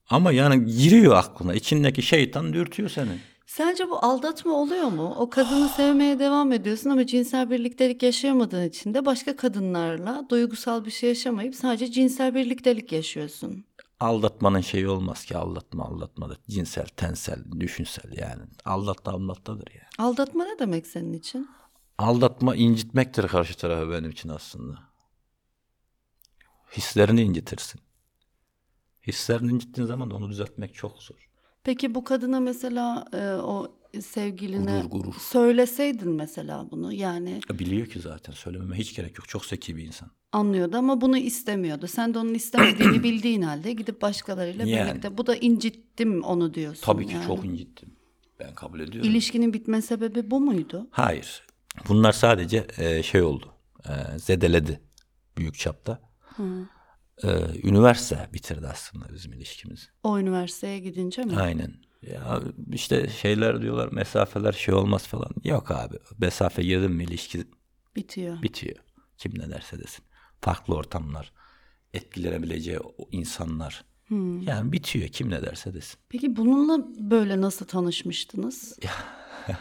Ama 0.09 0.31
yani 0.31 0.65
giriyor 0.65 1.15
aklına. 1.15 1.53
İçindeki 1.53 2.01
şeytan 2.01 2.53
dürtüyor 2.53 2.89
seni. 2.89 3.19
Sence 3.45 3.89
bu 3.89 4.05
aldatma 4.05 4.53
oluyor 4.53 4.87
mu? 4.87 5.15
O 5.17 5.29
kadını 5.29 5.69
sevmeye 5.77 6.19
devam 6.19 6.51
ediyorsun 6.51 6.89
ama 6.89 7.05
cinsel 7.05 7.49
birliktelik 7.49 8.03
yaşayamadığın 8.03 8.69
için 8.69 8.93
de 8.93 9.05
başka 9.05 9.35
kadınlarla 9.35 10.25
duygusal 10.29 10.85
bir 10.85 10.91
şey 10.91 11.09
yaşamayıp 11.09 11.55
sadece 11.55 11.91
cinsel 11.91 12.35
birliktelik 12.35 12.91
yaşıyorsun. 12.91 13.65
Aldatmanın 14.01 14.61
şeyi 14.61 14.87
olmaz 14.87 15.25
ki 15.25 15.37
aldatma 15.37 15.85
aldatmadır. 15.85 16.37
Cinsel, 16.49 16.85
tensel, 16.85 17.43
düşünsel 17.59 18.17
yani. 18.17 18.41
Aldatma 18.65 19.11
aldatmadır 19.11 19.67
yani. 19.73 20.09
Aldatma 20.09 20.45
ne 20.45 20.59
demek 20.59 20.87
senin 20.87 21.13
için? 21.13 21.49
Aldatma 21.97 22.55
incitmektir 22.55 23.27
karşı 23.27 23.57
tarafı 23.57 23.91
benim 23.91 24.09
için 24.09 24.29
aslında. 24.29 24.79
Hislerini 26.77 27.21
incitirsin. 27.21 27.81
Hislerini 29.07 29.51
incittiğin 29.51 29.87
zaman 29.87 30.11
da 30.11 30.15
onu 30.15 30.29
düzeltmek 30.29 30.73
çok 30.73 31.03
zor. 31.03 31.29
Peki 31.63 31.95
bu 31.95 32.03
kadına 32.03 32.39
mesela 32.39 33.05
e, 33.13 33.33
o 33.33 33.75
sevgiline 34.01 34.81
Gurur, 34.81 34.89
gurur. 34.89 35.15
söyleseydin 35.19 36.11
mesela 36.11 36.71
bunu 36.71 36.93
yani 36.93 37.41
Ya 37.49 37.59
Biliyor 37.59 37.87
ki 37.87 37.99
zaten 37.99 38.33
söylememe 38.33 38.77
hiç 38.77 38.95
gerek 38.95 39.17
yok. 39.17 39.29
Çok 39.29 39.45
zeki 39.45 39.77
bir 39.77 39.83
insan. 39.83 40.11
Anlıyordu 40.31 40.77
ama 40.77 41.01
bunu 41.01 41.17
istemiyordu. 41.17 41.87
Sen 41.87 42.13
de 42.13 42.19
onun 42.19 42.33
istemediğini 42.33 43.03
bildiğin 43.03 43.41
halde 43.41 43.73
gidip 43.73 44.01
başkalarıyla 44.01 44.65
Yani. 44.65 44.89
birlikte. 44.89 45.17
Bu 45.17 45.27
da 45.27 45.35
incittim 45.35 46.23
onu 46.23 46.53
diyorsun. 46.53 46.81
Tabii 46.85 47.07
ki 47.07 47.13
yani. 47.13 47.27
çok 47.27 47.45
incittim. 47.45 47.89
Ben 48.39 48.55
kabul 48.55 48.79
ediyorum. 48.79 49.09
İlişkinin 49.11 49.53
bitme 49.53 49.81
sebebi 49.81 50.31
bu 50.31 50.39
muydu? 50.39 50.87
Hayır. 50.91 51.43
Bunlar 51.89 52.11
sadece 52.11 52.67
e, 52.77 53.03
şey 53.03 53.21
oldu. 53.21 53.53
E, 53.89 54.19
zedeledi 54.19 54.81
büyük 55.37 55.55
çapta. 55.59 56.11
E, 57.23 57.27
üniversite 57.63 58.29
bitirdi 58.33 58.67
aslında 58.67 59.13
bizim 59.13 59.33
ilişkimizi. 59.33 59.85
O 60.03 60.19
üniversiteye 60.19 60.79
gidince 60.79 61.23
mi? 61.23 61.39
Aynen. 61.39 61.73
Ya 62.01 62.41
işte 62.73 63.07
şeyler 63.09 63.61
diyorlar 63.61 63.91
mesafeler 63.91 64.51
şey 64.51 64.73
olmaz 64.73 65.07
falan. 65.07 65.29
Yok 65.43 65.71
abi. 65.71 65.95
Mesafe 66.17 66.63
girdin 66.63 66.91
mi 66.91 67.03
ilişki 67.03 67.43
Bitiyor. 67.95 68.41
bitiyor. 68.43 68.75
Kim 69.17 69.39
ne 69.39 69.49
derse 69.49 69.79
desin. 69.79 70.05
Farklı 70.41 70.75
ortamlar, 70.75 71.31
etkilenebileceği 71.93 72.79
insanlar. 73.11 73.85
Yani 74.41 74.71
bitiyor 74.71 75.07
kim 75.07 75.29
ne 75.29 75.41
derse 75.41 75.73
desin. 75.73 75.99
Peki 76.09 76.35
bununla 76.35 76.85
böyle 76.99 77.41
nasıl 77.41 77.65
tanışmıştınız? 77.65 78.79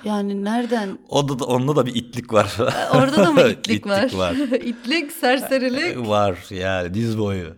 yani 0.04 0.44
nereden? 0.44 0.98
Orada 1.08 1.38
da, 1.38 1.44
onda 1.44 1.76
da 1.76 1.86
bir 1.86 1.94
itlik 1.94 2.32
var. 2.32 2.56
Orada 2.94 3.16
da 3.16 3.32
mı 3.32 3.40
itlik, 3.48 3.86
var? 3.86 4.04
İtlik 4.04 4.18
var. 4.18 4.34
itlik, 4.64 5.12
serserilik. 5.12 6.08
var 6.08 6.46
yani 6.50 6.94
diz 6.94 7.18
boyu. 7.18 7.54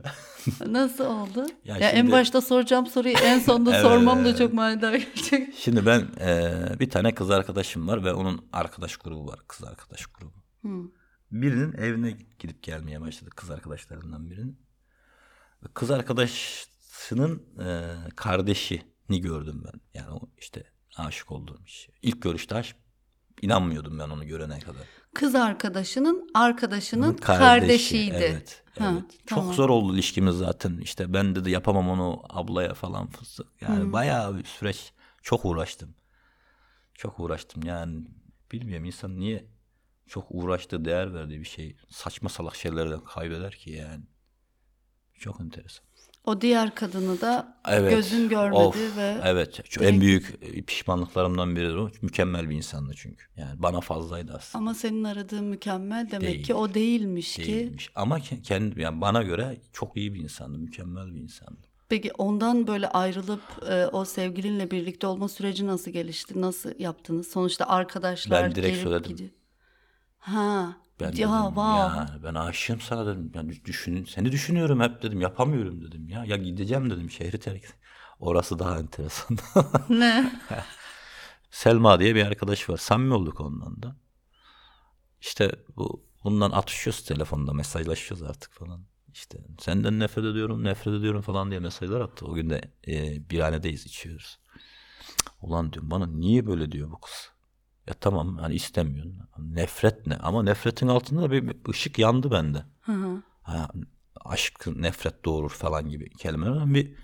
Nasıl 0.67 1.05
oldu? 1.05 1.47
Ya 1.65 1.77
Ya, 1.79 1.91
en 1.91 1.97
şimdi- 1.97 2.13
başta 2.13 2.41
soracağım 2.41 2.87
soruyu 2.87 3.15
en 3.15 3.39
sonunda 3.39 3.71
Evet, 3.73 3.83
sormam 3.83 4.25
da 4.25 4.37
çok 4.37 4.53
manidar 4.53 4.95
gelecek. 4.95 5.55
Şimdi 5.59 5.87
ben 5.87 6.01
e, 6.21 6.53
bir 6.81 6.91
tane 6.91 7.15
kız 7.15 7.31
arkadaşım 7.31 7.89
var 7.89 8.05
ve 8.05 8.13
onun 8.13 8.45
arkadaş 8.53 8.97
grubu 8.97 9.27
var. 9.27 9.39
Kız 9.49 9.65
arkadaş 9.65 10.07
grubu. 10.07 10.33
Birinin 11.33 11.73
evine 11.73 12.17
gidip 12.39 12.63
gelmeye 12.63 13.01
başladı 13.01 13.31
kız 13.31 13.51
arkadaşlarından 13.51 14.31
birinin. 14.31 14.59
Kız 15.75 15.91
arkadaşının 15.91 17.43
e, 17.59 17.95
kardeşini 18.17 19.21
gördüm 19.21 19.65
ben. 19.65 19.81
Yani 20.01 20.11
o 20.11 20.21
işte 20.39 20.65
aşık 20.97 21.33
olduğum 21.33 21.65
kişi. 21.65 21.93
İlk 22.03 22.23
görüşte 22.23 22.55
aşk 22.55 22.77
inanmıyordum 23.43 23.99
ben 23.99 24.09
onu 24.09 24.27
görene 24.27 24.59
kadar. 24.59 24.83
Kız 25.15 25.35
arkadaşının 25.35 26.31
arkadaşının 26.35 27.15
Kardeşi, 27.15 27.45
kardeşiydi. 27.45 28.17
Evet. 28.17 28.65
Ha, 28.79 28.91
evet. 28.93 29.21
tamam. 29.27 29.45
Çok 29.45 29.55
zor 29.55 29.69
oldu 29.69 29.95
ilişkimiz 29.95 30.35
zaten. 30.35 30.79
İşte 30.79 31.13
ben 31.13 31.35
dedi 31.35 31.51
yapamam 31.51 31.89
onu 31.89 32.23
ablaya 32.29 32.75
falan 32.75 33.11
fıstık. 33.11 33.47
Yani 33.61 33.93
bayağı 33.93 34.39
bir 34.39 34.45
süreç 34.45 34.93
çok 35.23 35.45
uğraştım. 35.45 35.95
Çok 36.95 37.21
uğraştım 37.21 37.63
yani. 37.63 38.07
Bilmiyorum 38.53 38.85
insan 38.85 39.21
niye 39.21 39.52
çok 40.13 40.27
uğraştığı, 40.31 40.85
değer 40.85 41.15
verdiği 41.15 41.41
bir 41.41 41.45
şey 41.45 41.77
saçma 41.89 42.29
salak 42.29 42.57
şeylerden 42.57 43.01
kaybeder 43.01 43.53
ki 43.53 43.71
yani. 43.71 44.05
Çok 45.19 45.41
enteresan. 45.41 45.85
O 46.25 46.41
diğer 46.41 46.75
kadını 46.75 47.21
da 47.21 47.59
Evet. 47.69 47.91
gözün 47.95 48.29
görmedi 48.29 48.61
Of, 48.61 48.97
ve 48.97 49.17
Evet. 49.25 49.61
Şu 49.71 49.85
en 49.85 50.01
büyük 50.01 50.39
e, 50.43 50.63
pişmanlıklarımdan 50.63 51.57
biri 51.57 51.69
de 51.69 51.79
o. 51.79 51.91
Mükemmel 52.03 52.51
bir 52.51 52.57
insandı 52.57 52.93
çünkü. 52.97 53.25
Yani 53.37 53.63
bana 53.63 53.81
fazlaydı 53.81 54.33
aslında. 54.37 54.63
ama 54.63 54.75
senin 54.75 55.05
aradığın 55.05 55.45
mükemmel 55.45 56.11
demek 56.11 56.29
Değil. 56.29 56.45
ki 56.45 56.55
o 56.55 56.75
değilmiş 56.75 57.37
ki. 57.37 57.47
Değilmiş. 57.47 57.91
Ama 57.95 58.19
ke- 58.19 58.43
kendi 58.43 58.81
yani 58.81 59.01
bana 59.01 59.23
göre 59.23 59.61
çok 59.73 59.97
iyi 59.97 60.15
bir 60.15 60.21
insandı, 60.21 60.59
mükemmel 60.59 61.15
bir 61.15 61.21
insandı. 61.21 61.61
Peki 61.89 62.13
ondan 62.19 62.67
böyle 62.67 62.89
ayrılıp 62.89 63.43
e, 63.71 63.87
o 63.87 64.05
sevgilinle 64.05 64.71
birlikte 64.71 65.07
olma 65.07 65.29
süreci 65.29 65.67
nasıl 65.67 65.91
gelişti? 65.91 66.41
Nasıl 66.41 66.71
yaptınız? 66.79 67.31
Sonuçta 67.31 67.67
arkadaşlar 67.67 68.45
Ben 68.45 68.55
direkt 68.55 68.69
gelip 68.69 68.83
söyledim. 68.83 69.11
gidiyor. 69.11 69.31
Ha. 70.23 70.77
Ben 71.01 71.07
ya 71.07 71.13
dedim, 71.13 71.47
wow. 71.47 71.65
ya 71.65 72.19
ben 72.25 72.35
aşığım 72.35 72.81
sana 72.81 73.07
dedim. 73.07 73.33
Yani 73.35 73.65
düşün, 73.65 74.05
seni 74.05 74.33
düşünüyorum 74.33 74.81
hep 74.81 75.03
dedim. 75.03 75.21
Yapamıyorum 75.21 75.83
dedim 75.85 76.09
ya. 76.09 76.25
Ya 76.25 76.37
gideceğim 76.37 76.91
dedim 76.91 77.11
şehri 77.11 77.41
terk. 77.41 77.63
Orası 78.21 78.59
daha 78.59 78.79
enteresan. 78.79 79.39
Ne? 79.89 80.33
Selma 81.51 82.01
diye 82.01 82.15
bir 82.15 82.27
arkadaş 82.27 82.69
var. 82.69 82.77
Samimi 82.77 83.15
olduk 83.15 83.41
ondan 83.41 83.83
da. 83.83 83.97
İşte 85.21 85.51
bu 85.77 86.07
bundan 86.25 86.51
atışıyoruz 86.51 87.05
telefonda 87.05 87.53
mesajlaşıyoruz 87.53 88.23
artık 88.23 88.53
falan. 88.53 88.85
İşte 89.13 89.39
senden 89.61 90.01
nefret 90.01 90.25
ediyorum, 90.25 90.65
nefret 90.65 90.95
ediyorum 90.95 91.23
falan 91.23 91.51
diye 91.51 91.61
mesajlar 91.61 92.01
attı. 92.01 92.27
O 92.27 92.35
gün 92.35 92.51
de 92.51 92.61
e, 92.89 93.31
birhanedeyiz 93.31 93.87
içiyoruz. 93.87 94.39
Ulan 95.41 95.73
diyorum 95.73 95.91
bana 95.91 96.07
niye 96.07 96.47
böyle 96.47 96.73
diyor 96.73 96.91
bu 96.91 97.01
kız? 97.01 97.32
Ya 97.87 97.95
tamam 97.95 98.37
hani 98.37 98.55
istemiyorsun. 98.55 99.19
Nefret 99.39 100.07
ne? 100.07 100.17
Ama 100.17 100.43
nefretin 100.43 100.89
altında 100.89 101.23
da 101.23 101.31
bir, 101.31 101.49
bir 101.49 101.71
ışık 101.71 101.99
yandı 101.99 102.31
bende. 102.31 102.65
Hı 102.81 102.93
hı. 102.93 103.23
Ha, 103.43 103.69
aşk 104.25 104.67
nefret 104.77 105.25
doğurur 105.25 105.51
falan 105.51 105.89
gibi 105.89 106.11
kelimeler. 106.11 106.75
Bir 106.75 106.95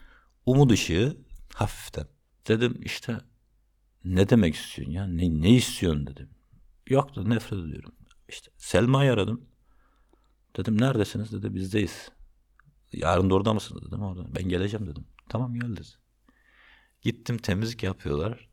umut 0.46 0.72
ışığı 0.72 1.16
hafiften. 1.54 2.06
Dedim 2.48 2.80
işte 2.82 3.18
ne 4.04 4.28
demek 4.28 4.54
istiyorsun 4.54 4.92
ya? 4.92 5.06
Ne, 5.06 5.40
ne 5.40 5.50
istiyorsun 5.50 6.06
dedim. 6.06 6.30
Yok 6.88 7.16
da 7.16 7.22
nefret 7.22 7.60
ediyorum. 7.60 7.92
İşte 8.28 8.50
Selma'yı 8.56 9.12
aradım. 9.12 9.46
Dedim 10.56 10.80
neredesiniz 10.80 11.32
dedi 11.32 11.54
bizdeyiz. 11.54 12.10
Yarın 12.92 13.30
da 13.30 13.34
orada 13.34 13.54
mısınız 13.54 13.86
dedim 13.86 14.02
orada. 14.02 14.34
Ben 14.34 14.48
geleceğim 14.48 14.86
dedim. 14.86 15.04
Tamam 15.28 15.54
gel 15.54 15.76
dedi. 15.76 15.88
Gittim 17.02 17.38
temizlik 17.38 17.82
yapıyorlar. 17.82 18.48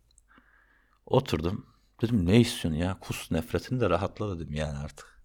Oturdum. 1.06 1.75
Dedim 2.02 2.26
ne 2.26 2.40
istiyorsun 2.40 2.80
ya? 2.80 3.00
Kus 3.00 3.32
nefretini 3.32 3.80
de 3.82 3.90
rahatla 3.90 4.40
dedim 4.40 4.54
yani 4.54 4.78
artık. 4.78 5.22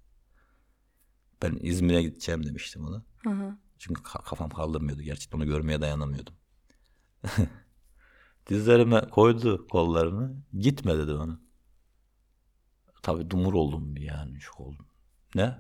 Ben 1.43 1.59
İzmir'e 1.61 2.03
gideceğim 2.03 2.47
demiştim 2.47 2.85
ona. 2.85 3.03
Hı 3.25 3.31
hı. 3.31 3.57
Çünkü 3.79 4.03
ka- 4.03 4.25
kafam 4.25 4.49
kaldırmıyordu. 4.50 5.03
Gerçekten 5.03 5.39
onu 5.39 5.47
görmeye 5.47 5.81
dayanamıyordum. 5.81 6.35
Dizlerime 8.49 9.00
koydu 9.09 9.67
kollarını. 9.69 10.37
Gitme 10.59 10.99
dedi 10.99 11.15
bana. 11.19 11.41
Tabii 13.03 13.31
dumur 13.31 13.55
oldum 13.55 13.97
bir 13.97 14.00
yani. 14.00 14.41
Şok 14.41 14.61
oldum. 14.61 14.87
Ne? 15.35 15.59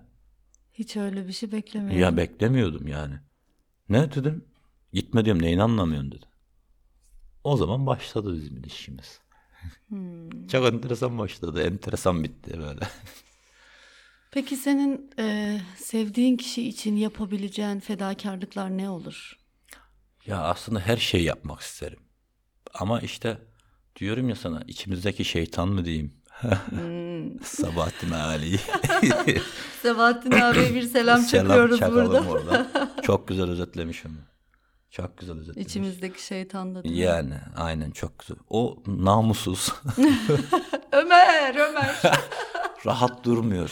Hiç 0.72 0.96
öyle 0.96 1.28
bir 1.28 1.32
şey 1.32 1.52
beklemiyorum. 1.52 2.00
Ya 2.00 2.16
beklemiyordum 2.16 2.86
yani. 2.86 3.14
Ne 3.88 4.12
dedim? 4.14 4.44
Gitme 4.92 5.24
diyorum 5.24 5.42
neyini 5.42 5.62
anlamıyorsun 5.62 6.12
dedi. 6.12 6.26
O 7.44 7.56
zaman 7.56 7.86
başladı 7.86 8.34
bizim 8.34 8.56
ilişkimiz. 8.56 9.20
Çok 10.52 10.74
enteresan 10.74 11.18
başladı. 11.18 11.62
Enteresan 11.62 12.24
bitti 12.24 12.58
böyle. 12.58 12.80
Peki 14.30 14.56
senin 14.56 15.10
e, 15.18 15.58
sevdiğin 15.76 16.36
kişi 16.36 16.68
için 16.68 16.96
yapabileceğin 16.96 17.80
fedakarlıklar 17.80 18.78
ne 18.78 18.90
olur? 18.90 19.38
Ya 20.26 20.38
aslında 20.42 20.80
her 20.80 20.96
şeyi 20.96 21.24
yapmak 21.24 21.60
isterim. 21.60 21.98
Ama 22.74 23.00
işte 23.00 23.38
diyorum 23.96 24.28
ya 24.28 24.36
sana 24.36 24.62
içimizdeki 24.66 25.24
şeytan 25.24 25.68
mı 25.68 25.84
diyeyim? 25.84 26.12
Sabahattin 27.44 28.10
Ali. 28.10 28.58
Sebahattin 29.82 30.30
abiye 30.30 30.74
bir 30.74 30.82
selam, 30.82 31.20
Selam 31.20 31.76
çakıyoruz 31.76 31.80
burada. 31.80 32.30
orada. 32.30 32.90
Çok 33.02 33.28
güzel 33.28 33.50
özetlemiş 33.50 34.06
onu. 34.06 34.14
Çok 34.90 35.18
güzel 35.18 35.38
özetlemiş. 35.38 35.70
İçimizdeki 35.70 36.26
şeytan 36.26 36.74
da? 36.74 36.82
Yani 36.84 37.34
aynen 37.56 37.90
çok 37.90 38.18
güzel. 38.18 38.36
O 38.48 38.82
namussuz. 38.86 39.72
Ömer, 40.92 41.54
Ömer. 41.54 42.00
rahat 42.86 43.24
durmuyor. 43.24 43.70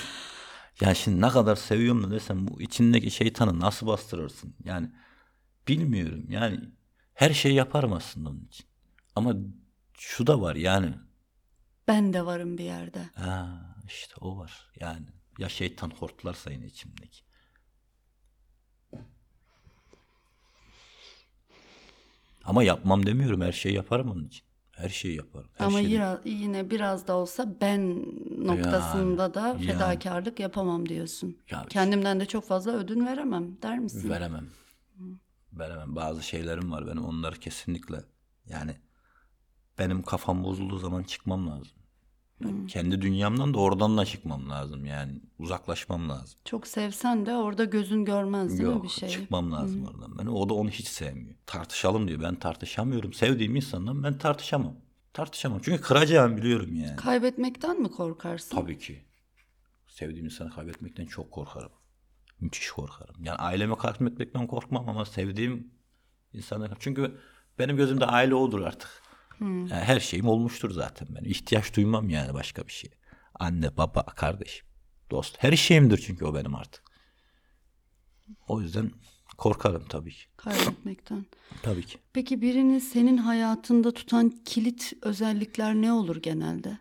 Yani 0.80 0.96
şimdi 0.96 1.20
ne 1.20 1.28
kadar 1.28 1.56
seviyorum 1.56 2.04
da 2.04 2.10
desem 2.10 2.48
bu 2.48 2.62
içindeki 2.62 3.10
şeytanı 3.10 3.60
nasıl 3.60 3.86
bastırırsın? 3.86 4.54
Yani 4.64 4.90
bilmiyorum. 5.68 6.24
Yani 6.28 6.60
her 7.14 7.30
şeyi 7.30 7.54
yaparım 7.54 7.92
aslında 7.92 8.28
onun 8.28 8.44
için. 8.44 8.66
Ama 9.16 9.34
şu 9.98 10.26
da 10.26 10.40
var 10.40 10.56
yani. 10.56 10.94
ben 11.88 12.12
de 12.12 12.26
varım 12.26 12.58
bir 12.58 12.64
yerde. 12.64 13.10
Ha, 13.14 13.60
işte 13.86 14.14
o 14.20 14.38
var. 14.38 14.70
Yani 14.80 15.06
ya 15.38 15.48
şeytan 15.48 15.90
hortlarsa 15.90 16.50
yine 16.50 16.66
içimdeki. 16.66 17.27
Ama 22.48 22.62
yapmam 22.62 23.06
demiyorum. 23.06 23.40
Her 23.40 23.52
şeyi 23.52 23.74
yaparım 23.74 24.10
onun 24.10 24.24
için. 24.24 24.42
Her 24.72 24.88
şeyi 24.88 25.16
yaparım. 25.16 25.50
Her 25.54 25.66
Ama 25.66 25.78
şeyi- 25.80 25.92
yine, 25.92 26.18
yine 26.24 26.70
biraz 26.70 27.06
da 27.08 27.16
olsa 27.16 27.54
ben 27.60 28.06
noktasında 28.46 29.34
da 29.34 29.48
yani. 29.48 29.66
fedakarlık 29.66 30.40
yapamam 30.40 30.88
diyorsun. 30.88 31.36
Ya 31.50 31.66
Kendimden 31.68 32.20
de 32.20 32.26
çok 32.26 32.44
fazla 32.44 32.72
ödün 32.72 33.06
veremem 33.06 33.62
der 33.62 33.78
misin? 33.78 34.10
Veremem. 34.10 34.46
Veremem. 35.52 35.96
Bazı 35.96 36.22
şeylerim 36.22 36.72
var 36.72 36.86
benim 36.86 37.04
onları 37.04 37.36
kesinlikle 37.40 37.96
yani 38.46 38.76
benim 39.78 40.02
kafam 40.02 40.44
bozulduğu 40.44 40.78
zaman 40.78 41.02
çıkmam 41.02 41.48
lazım. 41.50 41.78
Ben 42.44 42.66
Kendi 42.66 43.00
dünyamdan 43.02 43.54
da 43.54 43.58
oradan 43.58 43.98
da 43.98 44.04
çıkmam 44.04 44.50
lazım 44.50 44.84
yani 44.84 45.20
uzaklaşmam 45.38 46.08
lazım. 46.08 46.38
Çok 46.44 46.66
sevsen 46.66 47.26
de 47.26 47.36
orada 47.36 47.64
gözün 47.64 48.04
görmez 48.04 48.50
değil 48.50 48.62
mi 48.62 48.74
Yok 48.74 48.84
bir 48.84 48.88
şey? 48.88 49.08
çıkmam 49.08 49.52
lazım 49.52 49.86
oradan. 49.86 50.18
Ben 50.18 50.26
o 50.26 50.48
da 50.48 50.54
onu 50.54 50.70
hiç 50.70 50.88
sevmiyor. 50.88 51.34
Tartışalım 51.46 52.08
diyor. 52.08 52.20
Ben 52.22 52.34
tartışamıyorum. 52.34 53.12
Sevdiğim 53.12 53.56
insanla 53.56 54.02
ben 54.02 54.18
tartışamam. 54.18 54.74
Tartışamam. 55.12 55.60
Çünkü 55.62 55.82
kıracağım 55.82 56.36
biliyorum 56.36 56.74
yani. 56.74 56.96
Kaybetmekten 56.96 57.82
mi 57.82 57.90
korkarsın? 57.90 58.56
Tabii 58.56 58.78
ki. 58.78 59.04
Sevdiğim 59.86 60.24
insanı 60.24 60.50
kaybetmekten 60.50 61.06
çok 61.06 61.30
korkarım. 61.30 61.72
Müthiş 62.40 62.70
korkarım. 62.70 63.24
Yani 63.24 63.38
aileme 63.38 63.74
etmekten 64.00 64.46
korkmam 64.46 64.88
ama 64.88 65.04
sevdiğim 65.04 65.70
insana 66.32 66.70
çünkü 66.78 67.18
benim 67.58 67.76
gözümde 67.76 68.06
aile 68.06 68.34
odur 68.34 68.60
artık. 68.60 69.02
Yani 69.40 69.70
her 69.70 70.00
şeyim 70.00 70.28
olmuştur 70.28 70.70
zaten 70.70 71.08
ben. 71.10 71.24
İhtiyaç 71.24 71.76
duymam 71.76 72.10
yani 72.10 72.34
başka 72.34 72.66
bir 72.66 72.72
şeye. 72.72 72.98
Anne, 73.34 73.76
baba, 73.76 74.02
kardeş, 74.06 74.62
dost. 75.10 75.36
Her 75.38 75.56
şeyimdir 75.56 75.98
çünkü 75.98 76.24
o 76.24 76.34
benim 76.34 76.54
artık. 76.54 76.82
O 78.48 78.60
yüzden 78.60 78.90
korkarım 79.38 79.84
tabii 79.88 80.10
ki. 80.12 80.24
Kaybetmekten. 80.36 81.26
Tabii 81.62 81.86
ki. 81.86 81.98
Peki 82.12 82.42
birini 82.42 82.80
senin 82.80 83.16
hayatında 83.16 83.94
tutan 83.94 84.30
kilit 84.44 84.92
özellikler 85.02 85.74
ne 85.74 85.92
olur 85.92 86.16
genelde? 86.16 86.78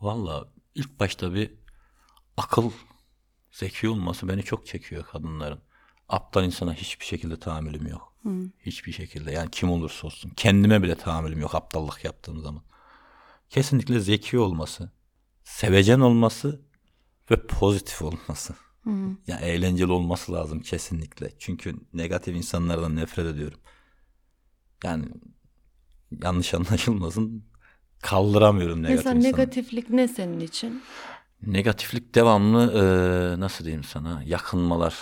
Valla 0.00 0.48
ilk 0.74 1.00
başta 1.00 1.34
bir 1.34 1.50
akıl, 2.36 2.70
zeki 3.52 3.88
olması 3.88 4.28
beni 4.28 4.42
çok 4.42 4.66
çekiyor 4.66 5.04
kadınların. 5.04 5.60
Aptal 6.08 6.44
insana 6.44 6.74
hiçbir 6.74 7.04
şekilde 7.04 7.38
tahammülüm 7.38 7.86
yok. 7.86 8.13
Hiçbir 8.60 8.92
şekilde 8.92 9.30
yani 9.30 9.50
kim 9.50 9.70
olursa 9.70 10.06
olsun. 10.06 10.30
Kendime 10.36 10.82
bile 10.82 10.94
tahammülüm 10.94 11.40
yok 11.40 11.54
aptallık 11.54 12.04
yaptığım 12.04 12.40
zaman. 12.40 12.62
Kesinlikle 13.50 14.00
zeki 14.00 14.38
olması, 14.38 14.90
sevecen 15.44 16.00
olması 16.00 16.60
ve 17.30 17.46
pozitif 17.46 18.02
olması. 18.02 18.54
Yani 19.26 19.44
eğlenceli 19.44 19.92
olması 19.92 20.32
lazım 20.32 20.60
kesinlikle. 20.60 21.30
Çünkü 21.38 21.76
negatif 21.92 22.36
insanlardan 22.36 22.96
nefret 22.96 23.26
ediyorum. 23.26 23.60
Yani 24.84 25.04
yanlış 26.22 26.54
anlaşılmasın 26.54 27.44
kaldıramıyorum 28.02 28.82
negatif 28.82 29.04
Mesela 29.04 29.16
insanları. 29.16 29.40
negatiflik 29.42 29.90
ne 29.90 30.08
senin 30.08 30.40
için? 30.40 30.82
Negatiflik 31.42 32.14
devamlı 32.14 32.72
eee, 32.74 33.40
nasıl 33.40 33.64
diyeyim 33.64 33.84
sana 33.84 34.22
yakınmalar. 34.22 34.94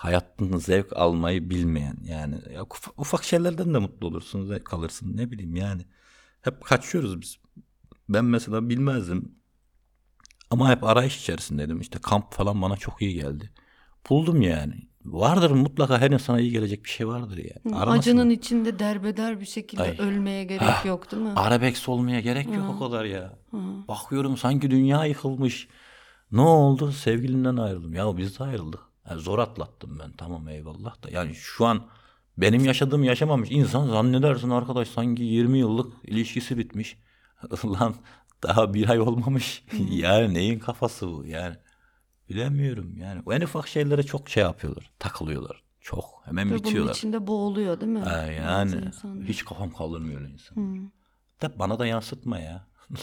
Hayatın 0.00 0.58
zevk 0.58 0.96
almayı 0.96 1.50
bilmeyen 1.50 1.96
yani 2.04 2.34
ya 2.54 2.60
uf- 2.60 2.92
ufak 2.96 3.24
şeylerden 3.24 3.74
de 3.74 3.78
mutlu 3.78 4.06
olursun 4.06 4.46
zevk 4.46 4.74
alırsın 4.74 5.16
ne 5.16 5.30
bileyim 5.30 5.56
yani. 5.56 5.82
Hep 6.42 6.64
kaçıyoruz 6.64 7.20
biz. 7.20 7.36
Ben 8.08 8.24
mesela 8.24 8.68
bilmezdim. 8.68 9.34
Ama 10.50 10.70
hep 10.70 10.84
arayış 10.84 11.20
içerisindeydim. 11.20 11.80
İşte 11.80 11.98
kamp 11.98 12.32
falan 12.32 12.62
bana 12.62 12.76
çok 12.76 13.02
iyi 13.02 13.14
geldi. 13.14 13.50
Buldum 14.10 14.42
yani. 14.42 14.74
Vardır 15.04 15.50
mutlaka 15.50 15.98
her 16.00 16.10
insana 16.10 16.40
iyi 16.40 16.50
gelecek 16.50 16.84
bir 16.84 16.90
şey 16.90 17.08
vardır 17.08 17.36
yani. 17.38 17.76
Aramasın. 17.76 17.98
Acının 17.98 18.30
içinde 18.30 18.78
derbeder 18.78 19.40
bir 19.40 19.46
şekilde 19.46 19.82
Ay. 19.82 19.96
ölmeye 19.98 20.44
gerek 20.44 20.84
yok 20.84 21.12
değil 21.12 21.22
mi? 21.22 21.32
Arabex 21.36 21.88
olmaya 21.88 22.20
gerek 22.20 22.46
yok 22.46 22.64
o 22.76 22.78
kadar 22.78 23.04
ya. 23.04 23.38
Bakıyorum 23.88 24.36
sanki 24.36 24.70
dünya 24.70 25.04
yıkılmış. 25.04 25.68
Ne 26.32 26.40
oldu? 26.40 26.92
Sevgilimden 26.92 27.56
ayrıldım. 27.56 27.94
Ya 27.94 28.16
biz 28.16 28.38
de 28.38 28.44
ayrıldık. 28.44 28.89
Yani 29.10 29.20
zor 29.20 29.38
atlattım 29.38 29.98
ben. 29.98 30.12
Tamam 30.12 30.48
eyvallah 30.48 31.02
da. 31.02 31.10
Yani 31.10 31.34
şu 31.34 31.66
an 31.66 31.86
benim 32.38 32.64
yaşadığım 32.64 33.04
yaşamamış. 33.04 33.50
İnsan 33.50 33.86
zannedersin 33.86 34.50
arkadaş 34.50 34.88
sanki 34.88 35.22
20 35.22 35.58
yıllık 35.58 35.92
ilişkisi 36.04 36.58
bitmiş. 36.58 36.98
Lan 37.64 37.94
daha 38.42 38.74
bir 38.74 38.88
ay 38.88 39.00
olmamış. 39.00 39.64
yani 39.90 40.34
neyin 40.34 40.58
kafası 40.58 41.08
bu 41.08 41.24
yani. 41.26 41.56
Bilemiyorum 42.28 42.96
yani. 42.96 43.22
En 43.30 43.40
ufak 43.40 43.68
şeylere 43.68 44.02
çok 44.02 44.28
şey 44.28 44.42
yapıyorlar. 44.42 44.90
Takılıyorlar. 44.98 45.62
Çok. 45.80 46.22
Hemen 46.24 46.46
Ve 46.46 46.50
bunun 46.50 46.64
bitiyorlar. 46.64 46.94
içinde 46.94 47.26
boğuluyor 47.26 47.80
değil 47.80 47.92
mi? 47.92 48.00
Bazı 48.00 48.32
yani 48.32 48.90
hiç 49.24 49.44
kafam 49.44 49.72
kaldırmıyor 49.72 50.20
insan. 50.20 50.92
Da 51.42 51.58
bana 51.58 51.78
da 51.78 51.86
yansıtma 51.86 52.38
ya. 52.38 52.66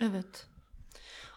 Evet. 0.00 0.46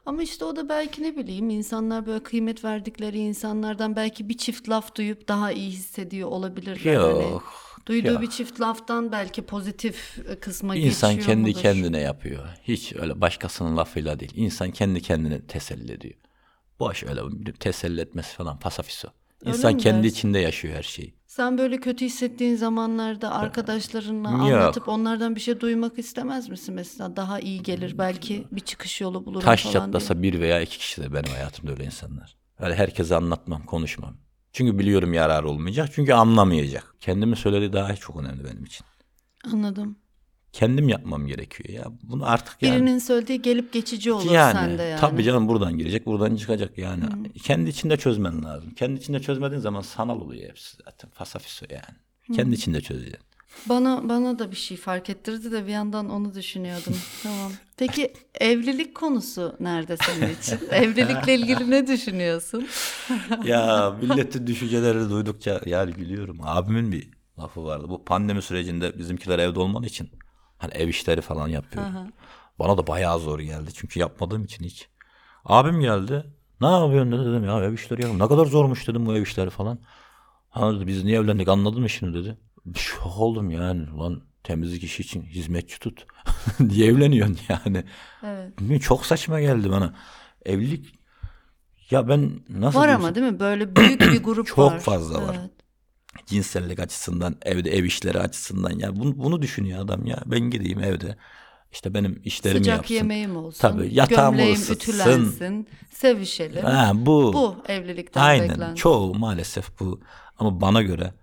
Ama 0.06 0.24
işte 0.24 0.46
o 0.46 0.56
da 0.56 0.70
belki 0.70 1.04
ne 1.04 1.18
bileyim 1.18 1.50
insanlar 1.50 2.06
böyle 2.06 2.24
kıymet 2.24 2.64
verdikleri 2.64 3.18
insanlardan 3.20 3.96
belki 3.96 4.30
bir 4.30 4.38
çift 4.38 4.70
laf 4.70 4.96
duyup 4.96 5.28
daha 5.28 5.52
iyi 5.52 5.72
hissediyor 5.72 6.30
olabilirler. 6.30 6.96
Hani 6.96 7.24
Yok. 7.24 7.54
duyduğu 7.86 8.12
yok. 8.12 8.22
bir 8.22 8.30
çift 8.30 8.62
laftan 8.62 9.12
belki 9.12 9.42
pozitif 9.42 10.18
kısma 10.42 10.76
İnsan 10.76 11.16
geçiyor 11.16 11.36
kendi 11.36 11.50
mudur? 11.50 11.62
kendine 11.62 12.00
yapıyor. 12.00 12.46
Hiç 12.64 12.94
öyle 12.96 13.22
başkasının 13.22 13.78
lafıyla 13.78 14.20
değil. 14.20 14.32
İnsan 14.36 14.72
kendi 14.72 15.02
kendine 15.02 15.42
teselli 15.42 15.92
ediyor. 15.92 16.16
Boş 16.80 17.04
öyle 17.04 17.22
teselli 17.60 18.02
etmesi 18.02 18.36
falan 18.36 18.60
pasafiso. 18.60 19.08
Öyle 19.46 19.58
İnsan 19.58 19.74
mi 19.74 19.82
kendi 19.82 20.04
dersin? 20.04 20.18
içinde 20.18 20.40
yaşıyor 20.40 20.76
her 20.76 20.84
şeyi. 20.84 21.14
Sen 21.28 21.58
böyle 21.58 21.78
kötü 21.78 22.06
hissettiğin 22.06 22.56
zamanlarda 22.56 23.32
arkadaşlarınla 23.34 24.32
Yok. 24.32 24.42
anlatıp 24.42 24.88
onlardan 24.90 25.36
bir 25.36 25.42
şey 25.42 25.60
duymak 25.60 26.00
istemez 26.00 26.50
misin 26.50 26.76
mesela? 26.76 27.16
Daha 27.16 27.40
iyi 27.40 27.64
gelir 27.64 27.98
belki 27.98 28.48
bir 28.52 28.62
çıkış 28.62 29.02
yolu 29.02 29.26
bulurum 29.26 29.42
Taş 29.46 29.64
falan 29.64 29.74
çatlasa 29.74 30.22
bir 30.22 30.40
veya 30.40 30.62
iki 30.62 30.78
kişi 30.78 31.02
de 31.02 31.14
benim 31.14 31.32
hayatımda 31.32 31.72
öyle 31.72 31.86
insanlar. 31.86 32.36
Öyle 32.60 32.76
herkese 32.76 33.16
anlatmam, 33.16 33.66
konuşmam. 33.66 34.18
Çünkü 34.54 34.80
biliyorum 34.80 35.14
yarar 35.14 35.44
olmayacak. 35.44 35.90
Çünkü 35.94 36.14
anlamayacak. 36.14 36.96
Kendimi 37.00 37.36
söylediği 37.36 37.74
daha 37.74 37.96
çok 37.96 38.16
önemli 38.22 38.44
benim 38.44 38.66
için. 38.66 38.86
diye. 39.00 39.54
Anladım. 39.54 39.98
Kendim 40.56 40.90
yapmam 40.90 41.28
gerekiyor 41.28 41.70
ya. 41.70 41.92
Bunu 42.04 42.30
artık 42.30 42.58
yani. 42.62 42.76
Birinin 42.76 43.00
söylediği 43.00 43.42
gelip 43.42 43.74
geçici 43.74 44.12
olur 44.12 44.32
yani, 44.32 44.54
sende 44.54 44.84
yani. 44.84 45.00
Tabii 45.00 45.24
canım 45.24 45.48
buradan 45.48 45.78
girecek, 45.78 46.06
buradan 46.06 46.36
çıkacak 46.36 46.78
yani. 46.78 47.04
Kendi 47.44 47.70
içinde 47.70 47.98
çözmen 47.98 48.44
lazım. 48.44 48.74
Kendi 48.74 49.00
içinde 49.00 49.20
çözmediğin 49.20 49.62
zaman 49.62 49.82
sanal 49.82 50.22
oluyor 50.22 50.50
hepsi 50.50 50.78
zaten. 50.86 51.10
Fasafiso 51.10 51.66
yani. 51.70 52.36
Kendi 52.38 52.56
içinde 52.56 52.82
çözeceksin. 52.82 53.26
Bana 53.66 54.10
bana 54.10 54.40
da 54.40 54.52
bir 54.52 54.56
şey 54.56 54.78
fark 54.78 55.10
ettirdi 55.10 55.52
de 55.52 55.68
bir 55.68 55.72
yandan 55.72 56.10
onu 56.10 56.34
düşünüyordum. 56.34 56.96
tamam. 57.24 57.52
Peki 57.78 58.14
evlilik 58.40 58.96
konusu 58.96 59.56
nerede 59.60 59.98
senin 59.98 60.36
için? 60.36 60.60
Evlilikle 60.72 61.36
ilgili 61.36 61.70
ne 61.72 61.88
düşünüyorsun? 61.88 62.68
ya 63.46 63.96
milletin 64.02 64.48
düşünceleri 64.48 65.10
duydukça 65.10 65.62
yani 65.66 65.94
gülüyorum. 65.94 66.40
Abimin 66.44 66.92
bir 66.92 67.10
lafı 67.40 67.64
vardı. 67.64 67.86
Bu 67.90 68.06
pandemi 68.06 68.42
sürecinde 68.42 68.98
bizimkiler 68.98 69.40
evde 69.40 69.60
olmadığı 69.60 69.88
için 69.88 70.10
hani 70.58 70.74
ev 70.74 70.88
işleri 70.88 71.22
falan 71.22 71.48
yapıyor. 71.48 71.86
Bana 72.60 72.78
da 72.78 72.88
bayağı 72.88 73.20
zor 73.20 73.40
geldi. 73.40 73.70
Çünkü 73.74 74.00
yapmadığım 74.00 74.44
için 74.44 74.64
hiç. 74.64 74.90
Abim 75.46 75.80
geldi. 75.80 76.26
Ne 76.62 76.68
yapıyorsun 76.68 77.12
dedi. 77.12 77.22
Dedim 77.22 77.44
ya 77.46 77.64
ev 77.64 77.74
işleri 77.74 78.02
yapıyorum. 78.02 78.20
Ne 78.20 78.28
kadar 78.28 78.46
zormuş 78.46 78.88
dedim 78.88 79.06
bu 79.06 79.16
ev 79.16 79.22
işleri 79.22 79.50
falan. 79.50 79.80
Ha 80.50 80.74
dedi 80.76 80.88
biz 80.88 81.04
niye 81.04 81.20
evlendik 81.20 81.48
anladın 81.48 81.82
mı 81.82 81.90
şimdi 81.90 82.18
dedi. 82.18 82.38
Şok 82.76 83.18
oldum 83.18 83.50
yani. 83.52 83.98
Lan 83.98 84.22
temizlik 84.44 84.84
işi 84.84 85.02
için 85.02 85.24
hizmetçi 85.24 85.80
tut. 85.80 86.06
diye 86.70 86.88
evleniyorsun 86.88 87.38
yani. 87.50 87.84
Evet. 88.24 88.60
Bilmiyorum, 88.60 88.86
Çok 88.86 89.06
saçma 89.06 89.42
geldi 89.42 89.72
bana. 89.72 89.94
Evlilik 90.46 91.00
ya 91.92 92.08
ben 92.08 92.32
nasıl 92.50 92.80
Var 92.80 92.88
ama 92.88 93.16
değil 93.16 93.32
mi? 93.32 93.40
Böyle 93.40 93.76
büyük 93.76 94.02
bir 94.02 94.24
grup 94.24 94.48
Çok 94.56 94.58
var. 94.58 94.80
fazla 94.80 95.28
var. 95.28 95.36
Evet. 95.40 95.52
Cinsellik 96.26 96.80
açısından, 96.80 97.36
evde 97.42 97.70
ev 97.72 97.84
işleri 97.84 98.20
açısından 98.20 98.80
ya 98.80 98.96
bunu, 98.96 99.18
bunu 99.18 99.42
düşünüyor 99.42 99.80
adam 99.80 100.06
ya. 100.06 100.24
Ben 100.26 100.40
gideyim 100.40 100.80
evde 100.84 101.18
işte 101.72 101.94
benim 101.94 102.22
işlerimi 102.24 102.60
Sıcak 102.60 102.76
yapsın. 102.78 102.94
yemeğim 102.96 103.38
olsun. 103.38 103.60
Tabii, 103.60 104.08
gömleğim 104.10 104.54
ısıtsın. 104.54 104.92
ütülensin. 104.92 105.68
Sevişelim. 105.92 106.64
Ha, 106.66 106.92
bu. 106.96 107.34
Bu 107.34 107.56
evlilikten 107.68 108.22
Aynen. 108.22 108.50
beklenti. 108.50 108.76
Çoğu 108.82 109.16
maalesef 109.16 109.80
bu. 109.80 110.02
Ama 110.38 110.62
bana 110.62 110.82
göre 110.82 111.14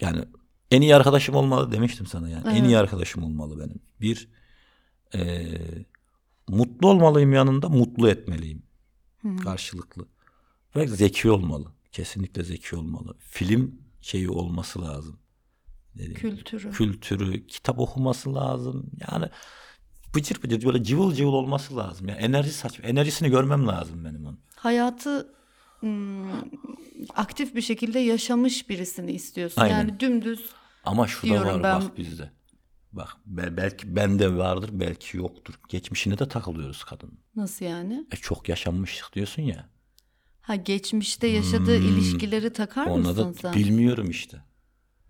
yani 0.00 0.24
en 0.70 0.82
iyi 0.82 0.96
arkadaşım 0.96 1.34
olmalı 1.34 1.72
demiştim 1.72 2.06
sana 2.06 2.28
yani. 2.28 2.58
En 2.58 2.64
iyi 2.64 2.78
arkadaşım 2.78 3.24
olmalı 3.24 3.58
benim. 3.58 3.80
Bir 4.00 4.28
eee, 5.14 5.86
mutlu 6.48 6.88
olmalıyım 6.88 7.32
yanında, 7.32 7.68
mutlu 7.68 8.08
etmeliyim. 8.08 8.62
Karşılıklı. 9.44 10.06
Ve 10.76 10.86
zeki 10.86 11.30
olmalı. 11.30 11.72
Kesinlikle 11.96 12.42
zeki 12.42 12.76
olmalı. 12.76 13.16
Film 13.18 13.82
şeyi 14.00 14.30
olması 14.30 14.82
lazım. 14.82 15.18
Ne 15.94 16.00
diyeyim? 16.00 16.20
Kültürü. 16.20 16.70
Kültürü, 16.70 17.46
kitap 17.46 17.78
okuması 17.78 18.34
lazım. 18.34 18.90
Yani 19.10 19.26
bıcır 20.14 20.42
bıcır 20.42 20.64
böyle 20.64 20.84
cıvıl 20.84 21.14
cıvıl 21.14 21.32
olması 21.32 21.76
lazım. 21.76 22.08
Yani 22.08 22.18
enerji 22.18 22.50
saç, 22.50 22.80
enerjisini 22.82 23.30
görmem 23.30 23.66
lazım 23.68 24.04
benim 24.04 24.26
onun. 24.26 24.40
Hayatı 24.56 25.34
hmm, 25.80 26.30
aktif 27.14 27.54
bir 27.54 27.62
şekilde 27.62 27.98
yaşamış 27.98 28.68
birisini 28.68 29.12
istiyorsun. 29.12 29.60
Aynen. 29.60 29.78
Yani 29.78 30.00
dümdüz 30.00 30.50
Ama 30.84 31.06
şu 31.06 31.28
da 31.28 31.44
var 31.44 31.62
ben- 31.62 31.80
bak 31.80 31.98
bizde. 31.98 32.30
Bak 32.92 33.16
be- 33.26 33.56
belki 33.56 33.96
bende 33.96 34.36
vardır 34.36 34.70
belki 34.72 35.16
yoktur. 35.16 35.54
Geçmişine 35.68 36.18
de 36.18 36.28
takılıyoruz 36.28 36.84
kadın. 36.84 37.18
nasıl 37.36 37.64
yani? 37.64 38.06
E 38.12 38.16
çok 38.16 38.48
yaşanmışlık 38.48 39.14
diyorsun 39.14 39.42
ya. 39.42 39.75
Ha 40.46 40.54
geçmişte 40.54 41.26
yaşadığı 41.26 41.76
ilişkileri 41.76 42.52
takar 42.52 42.86
Hmm. 42.86 42.92
Ona 42.92 43.08
mısın 43.08 43.28
da 43.28 43.32
sen? 43.34 43.54
bilmiyorum 43.54 44.10
işte. 44.10 44.36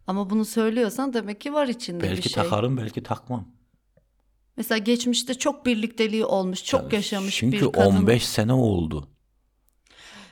Ama 0.07 0.31
bunu 0.31 0.45
söylüyorsan 0.45 1.13
demek 1.15 1.41
ki 1.41 1.53
var 1.55 1.67
içinde 1.69 2.05
bir 2.05 2.09
Belki 2.11 2.29
şey. 2.29 2.43
takarım 2.43 2.77
belki 2.77 3.03
takmam. 3.03 3.49
Mesela 4.57 4.79
geçmişte 4.79 5.35
çok 5.35 5.67
birlikteliği 5.67 6.25
olmuş, 6.25 6.65
çok 6.65 6.93
yaşamış 6.93 7.37
Çünkü 7.37 7.67
bir 7.67 7.73
kadın. 7.73 7.97
15 7.97 8.27
sene 8.27 8.53
oldu. 8.53 9.09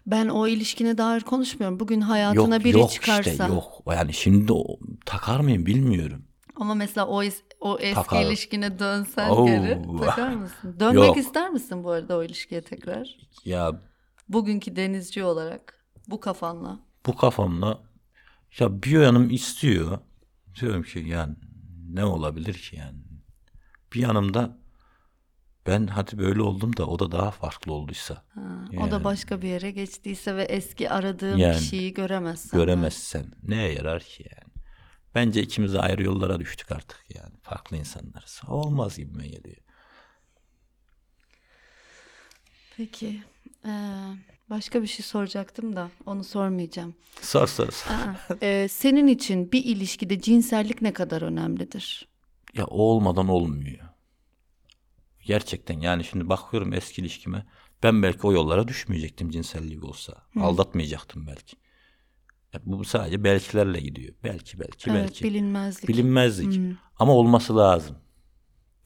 Ben 0.06 0.28
o 0.28 0.46
ilişkine 0.46 0.98
dair 0.98 1.20
konuşmuyorum. 1.20 1.80
Bugün 1.80 2.00
hayatına 2.00 2.54
Yok 2.56 2.64
biri 2.64 2.78
yok 2.78 2.90
çıkarsa. 2.90 3.30
işte 3.30 3.44
yok. 3.46 3.82
Yani 3.86 4.12
şimdi 4.12 4.52
o, 4.52 4.64
takar 5.06 5.40
mıyım 5.40 5.66
bilmiyorum. 5.66 6.24
Ama 6.56 6.74
mesela 6.74 7.06
o 7.06 7.22
es- 7.22 7.42
o 7.60 7.78
eski 7.78 7.94
Takarım. 7.94 8.28
ilişkine 8.28 8.78
dönsen 8.78 9.30
Oo. 9.30 9.46
geri 9.46 9.82
takar 10.00 10.32
mısın? 10.34 10.76
Dönmek 10.80 11.04
Yok. 11.06 11.16
ister 11.16 11.50
misin 11.50 11.84
bu 11.84 11.90
arada 11.90 12.16
o 12.16 12.22
ilişkiye 12.22 12.60
tekrar? 12.62 13.16
Ya 13.44 13.80
Bugünkü 14.28 14.76
denizci 14.76 15.24
olarak 15.24 15.84
bu 16.08 16.20
kafanla. 16.20 16.80
Bu 17.06 17.16
kafamla 17.16 17.82
ya 18.58 18.82
bir 18.82 19.00
yanım 19.00 19.30
istiyor. 19.30 19.98
Diyorum 20.60 20.82
ki 20.82 20.98
yani 20.98 21.34
ne 21.90 22.04
olabilir 22.04 22.54
ki 22.54 22.76
yani. 22.76 22.98
Bir 23.92 24.00
yanımda 24.00 24.58
ben 25.66 25.86
hadi 25.86 26.18
böyle 26.18 26.42
oldum 26.42 26.76
da 26.76 26.86
o 26.86 26.98
da 26.98 27.12
daha 27.12 27.30
farklı 27.30 27.72
olduysa. 27.72 28.14
Ha, 28.34 28.64
O 28.72 28.74
Yani. 28.80 28.90
da 28.90 29.04
başka 29.04 29.42
bir 29.42 29.48
yere 29.48 29.70
geçtiyse 29.70 30.36
ve 30.36 30.42
eski 30.44 30.90
aradığım 30.90 31.38
Yani, 31.38 31.56
kişiyi 31.58 31.94
göremezsen. 31.94 32.60
Göremezsen 32.60 33.26
neye 33.42 33.72
yarar 33.72 34.02
ki 34.02 34.24
yani? 34.36 34.54
Bence 35.14 35.42
ikimiz 35.42 35.72
de 35.74 35.80
ayrı 35.80 36.02
yollara 36.02 36.40
düştük 36.40 36.72
artık 36.72 37.04
yani. 37.14 37.34
Farklı 37.42 37.76
insanlarız. 37.76 38.40
Olmaz 38.48 38.96
gibime 38.96 39.28
geliyor. 39.28 39.56
Peki. 42.76 43.22
Ee, 43.66 43.70
başka 44.50 44.82
bir 44.82 44.86
şey 44.86 45.04
soracaktım 45.04 45.76
da 45.76 45.90
onu 46.06 46.24
sormayacağım. 46.24 46.94
Sor 47.20 47.46
sor 47.46 47.70
sor. 47.70 47.90
Ee, 48.42 48.68
senin 48.68 49.06
için 49.06 49.52
bir 49.52 49.64
ilişkide 49.64 50.20
cinsellik 50.20 50.82
ne 50.82 50.92
kadar 50.92 51.22
önemlidir? 51.22 52.08
Ya 52.54 52.64
o 52.64 52.82
olmadan 52.82 53.28
olmuyor. 53.28 53.78
Gerçekten 55.24 55.80
yani 55.80 56.04
şimdi 56.04 56.28
bakıyorum 56.28 56.72
eski 56.72 57.00
ilişkime. 57.00 57.46
Ben 57.82 58.02
belki 58.02 58.26
o 58.26 58.32
yollara 58.32 58.68
düşmeyecektim 58.68 59.30
cinsellik 59.30 59.84
olsa. 59.84 60.12
Aldatmayacaktım 60.40 61.26
belki. 61.26 61.56
Ya 62.52 62.60
bu 62.64 62.84
sadece 62.84 63.24
belkilerle 63.24 63.80
gidiyor. 63.80 64.14
Belki 64.24 64.60
belki 64.60 64.90
Evet, 64.90 65.02
belki. 65.02 65.24
bilinmezlik. 65.24 65.88
Bilinmezlik. 65.88 66.60
Ama 66.98 67.12
olması 67.12 67.56
lazım. 67.56 67.96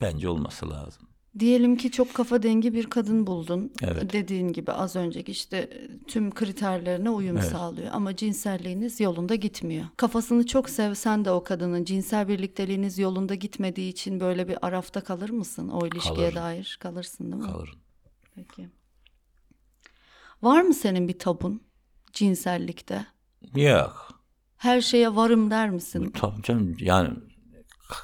Bence 0.01 0.29
olması 0.29 0.69
lazım. 0.69 1.09
Diyelim 1.39 1.75
ki 1.75 1.91
çok 1.91 2.13
kafa 2.13 2.43
dengi 2.43 2.73
bir 2.73 2.85
kadın 2.89 3.27
buldun. 3.27 3.71
Evet. 3.83 4.13
Dediğin 4.13 4.47
gibi 4.47 4.71
az 4.71 4.95
önceki 4.95 5.31
işte 5.31 5.57
e, 5.57 5.99
tüm 6.07 6.33
kriterlerine 6.33 7.09
uyum 7.09 7.41
sağlıyor 7.41 7.89
ama 7.93 8.15
cinselliğiniz 8.15 8.99
yolunda 8.99 9.35
gitmiyor. 9.35 9.85
Kafasını 9.97 10.45
çok 10.45 10.69
sevsen 10.69 11.25
de 11.25 11.31
o 11.31 11.43
kadının 11.43 11.83
cinsel 11.83 12.27
birlikteliğiniz 12.27 12.99
yolunda 12.99 13.35
gitmediği 13.35 13.89
için 13.91 14.19
böyle 14.19 14.47
bir 14.47 14.57
arafta 14.67 15.01
kalır 15.01 15.29
mısın? 15.29 15.69
O 15.69 15.87
ilişkiye 15.87 16.15
Kalırım. 16.15 16.35
dair 16.35 16.77
kalırsın 16.81 17.31
değil 17.31 17.43
mi? 17.43 17.51
Kalırım. 17.51 17.79
Peki. 18.35 18.69
Var 20.41 20.61
mı 20.61 20.73
senin 20.73 21.07
bir 21.07 21.19
tabun 21.19 21.61
cinsellikte? 22.13 23.05
Yok. 23.55 24.21
Her 24.57 24.81
şeye 24.81 25.15
varım 25.15 25.51
der 25.51 25.69
misin? 25.69 26.11
Tabii 26.19 26.43
canım 26.43 26.77
yani 26.79 27.09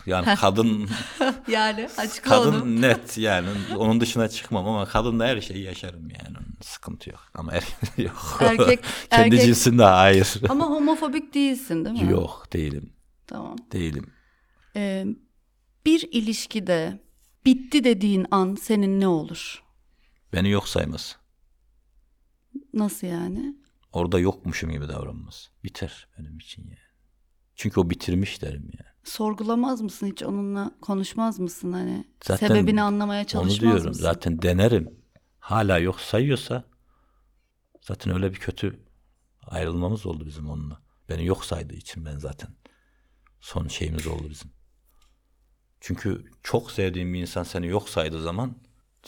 yani 0.05 0.35
kadın 0.35 0.89
yani 1.47 1.89
açıkla 1.97 2.41
onu. 2.41 2.51
kadın 2.51 2.81
net 2.81 3.17
yani 3.17 3.47
onun 3.75 4.01
dışına 4.01 4.27
çıkmam 4.29 4.67
ama 4.67 4.85
kadınla 4.85 5.25
her 5.27 5.41
şeyi 5.41 5.63
yaşarım 5.63 6.09
yani 6.09 6.37
sıkıntı 6.61 7.09
yok 7.09 7.19
ama 7.33 7.51
erkek 7.53 7.97
yok. 8.05 8.37
Erkek- 8.41 8.83
Kendi 9.09 9.35
erkek- 9.35 9.45
cinsinde 9.45 9.83
hayır. 9.83 10.33
Ama 10.49 10.65
homofobik 10.65 11.33
değilsin 11.33 11.85
değil 11.85 12.01
mi? 12.03 12.11
Yok 12.11 12.47
değilim. 12.53 12.93
Tamam. 13.27 13.55
Değilim. 13.71 14.13
Ee, 14.75 15.05
bir 15.85 16.07
ilişkide 16.11 16.99
bitti 17.45 17.83
dediğin 17.83 18.25
an 18.31 18.55
senin 18.55 18.99
ne 18.99 19.07
olur? 19.07 19.63
Beni 20.33 20.49
yok 20.49 20.67
sayması. 20.67 21.15
Nasıl 22.73 23.07
yani? 23.07 23.55
Orada 23.91 24.19
yokmuşum 24.19 24.71
gibi 24.71 24.87
davranması. 24.87 25.49
Biter 25.63 26.07
benim 26.19 26.37
için 26.37 26.63
yani. 26.63 26.77
Çünkü 27.55 27.79
o 27.79 27.89
bitirmiş 27.89 28.41
derim 28.41 28.63
yani. 28.79 28.94
Sorgulamaz 29.05 29.81
mısın 29.81 30.07
hiç 30.07 30.23
onunla 30.23 30.71
konuşmaz 30.81 31.39
mısın 31.39 31.71
hani? 31.71 32.07
Zaten 32.23 32.47
Sebebini 32.47 32.81
anlamaya 32.81 33.21
Onu 33.21 33.27
çalışmaz 33.27 33.61
diyorum. 33.61 33.87
mısın? 33.87 34.03
Zaten 34.03 34.41
denerim. 34.41 34.99
Hala 35.39 35.77
yok 35.79 36.01
sayıyorsa 36.01 36.63
zaten 37.81 38.13
öyle 38.13 38.31
bir 38.33 38.39
kötü 38.39 38.79
ayrılmamız 39.47 40.05
oldu 40.05 40.25
bizim 40.25 40.49
onunla. 40.49 40.81
Beni 41.09 41.25
yok 41.25 41.45
saydığı 41.45 41.75
için 41.75 42.05
ben 42.05 42.17
zaten 42.17 42.49
son 43.39 43.67
şeyimiz 43.67 44.07
oldu 44.07 44.29
bizim. 44.29 44.51
Çünkü 45.81 46.25
çok 46.43 46.71
sevdiğim 46.71 47.13
bir 47.13 47.21
insan 47.21 47.43
seni 47.43 47.67
yok 47.67 47.89
saydığı 47.89 48.21
zaman 48.21 48.57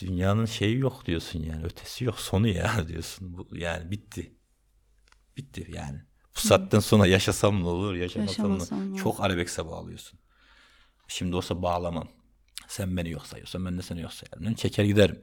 dünyanın 0.02 0.46
şeyi 0.46 0.78
yok 0.80 1.06
diyorsun 1.06 1.40
yani. 1.40 1.64
Ötesi 1.64 2.06
yok 2.06 2.20
sonu 2.20 2.48
ya 2.48 2.72
diyorsun. 2.88 3.38
Bu, 3.38 3.48
yani 3.52 3.92
bitti. 3.92 4.36
Bitti 5.38 5.68
yani. 5.74 6.02
Bu 6.38 6.48
saatten 6.48 6.80
sonra 6.80 7.08
yaşasam 7.08 7.64
ne 7.64 7.68
olur, 7.68 7.96
yaşamasam 7.96 8.46
ne 8.46 8.54
Yaşamasam 8.54 8.88
ne 8.90 8.94
olur. 8.94 9.02
Çok 9.04 9.22
arabekse 9.22 9.66
bağlıyorsun. 9.66 10.20
Şimdi 11.08 11.36
olsa 11.36 11.62
bağlamam. 11.62 12.08
Sen 12.68 12.98
beni 12.98 13.10
yok 13.10 13.26
sayıyorsan 13.26 13.66
ben 13.66 13.78
de 13.78 13.82
seni 13.82 14.02
yok 14.02 14.14
sayarım. 14.14 14.46
Ben 14.46 14.54
çeker 14.54 14.84
giderim. 14.84 15.22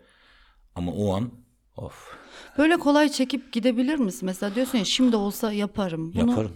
Ama 0.75 0.93
o 0.93 1.15
an 1.15 1.31
of 1.77 2.17
Böyle 2.59 2.77
kolay 2.77 3.09
çekip 3.09 3.53
gidebilir 3.53 3.97
misin? 3.97 4.27
Mesela 4.27 4.55
diyorsun 4.55 4.79
ya 4.79 4.85
şimdi 4.85 5.17
olsa 5.17 5.53
yaparım. 5.53 6.15
Bunu, 6.15 6.31
yaparım. 6.31 6.53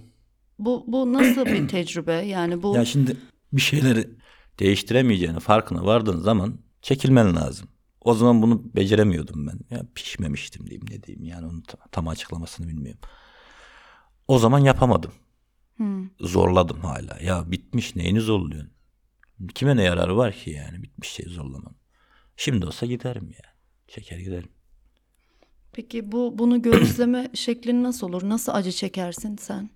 Bu, 0.58 0.84
bu 0.86 1.12
nasıl 1.12 1.46
bir 1.46 1.68
tecrübe? 1.68 2.12
Yani 2.12 2.62
bu 2.62 2.76
Ya 2.76 2.84
şimdi 2.84 3.16
bir 3.52 3.60
şeyleri 3.60 4.10
değiştiremeyeceğini 4.58 5.40
farkına 5.40 5.84
vardığın 5.84 6.20
zaman 6.20 6.58
çekilmen 6.82 7.36
lazım. 7.36 7.68
O 8.00 8.14
zaman 8.14 8.42
bunu 8.42 8.74
beceremiyordum 8.76 9.46
ben. 9.46 9.76
Ya 9.76 9.82
pişmemiştim 9.94 10.66
diyeyim 10.66 10.86
ne 10.90 11.02
diyeyim 11.02 11.24
yani 11.24 11.46
onun 11.46 11.62
tam 11.92 12.08
açıklamasını 12.08 12.68
bilmiyorum. 12.68 13.00
O 14.28 14.38
zaman 14.38 14.58
yapamadım. 14.58 15.12
Zorladım 16.20 16.80
hala. 16.80 17.18
Ya 17.22 17.50
bitmiş 17.50 17.96
neyini 17.96 18.20
zorluyorsun? 18.20 18.72
Kime 19.54 19.76
ne 19.76 19.82
yararı 19.82 20.16
var 20.16 20.32
ki 20.32 20.50
yani 20.50 20.82
bitmiş 20.82 21.08
şeyi 21.08 21.28
zorlaman. 21.28 21.76
Şimdi 22.36 22.66
olsa 22.66 22.86
giderim 22.86 23.30
ya. 23.30 23.54
Çeker 23.88 24.18
giderim. 24.18 24.48
Peki 25.72 26.12
bu 26.12 26.38
bunu 26.38 26.62
göğüsleme 26.62 27.30
şeklin 27.34 27.82
nasıl 27.82 28.08
olur? 28.08 28.28
Nasıl 28.28 28.52
acı 28.54 28.72
çekersin 28.72 29.36
sen? 29.36 29.70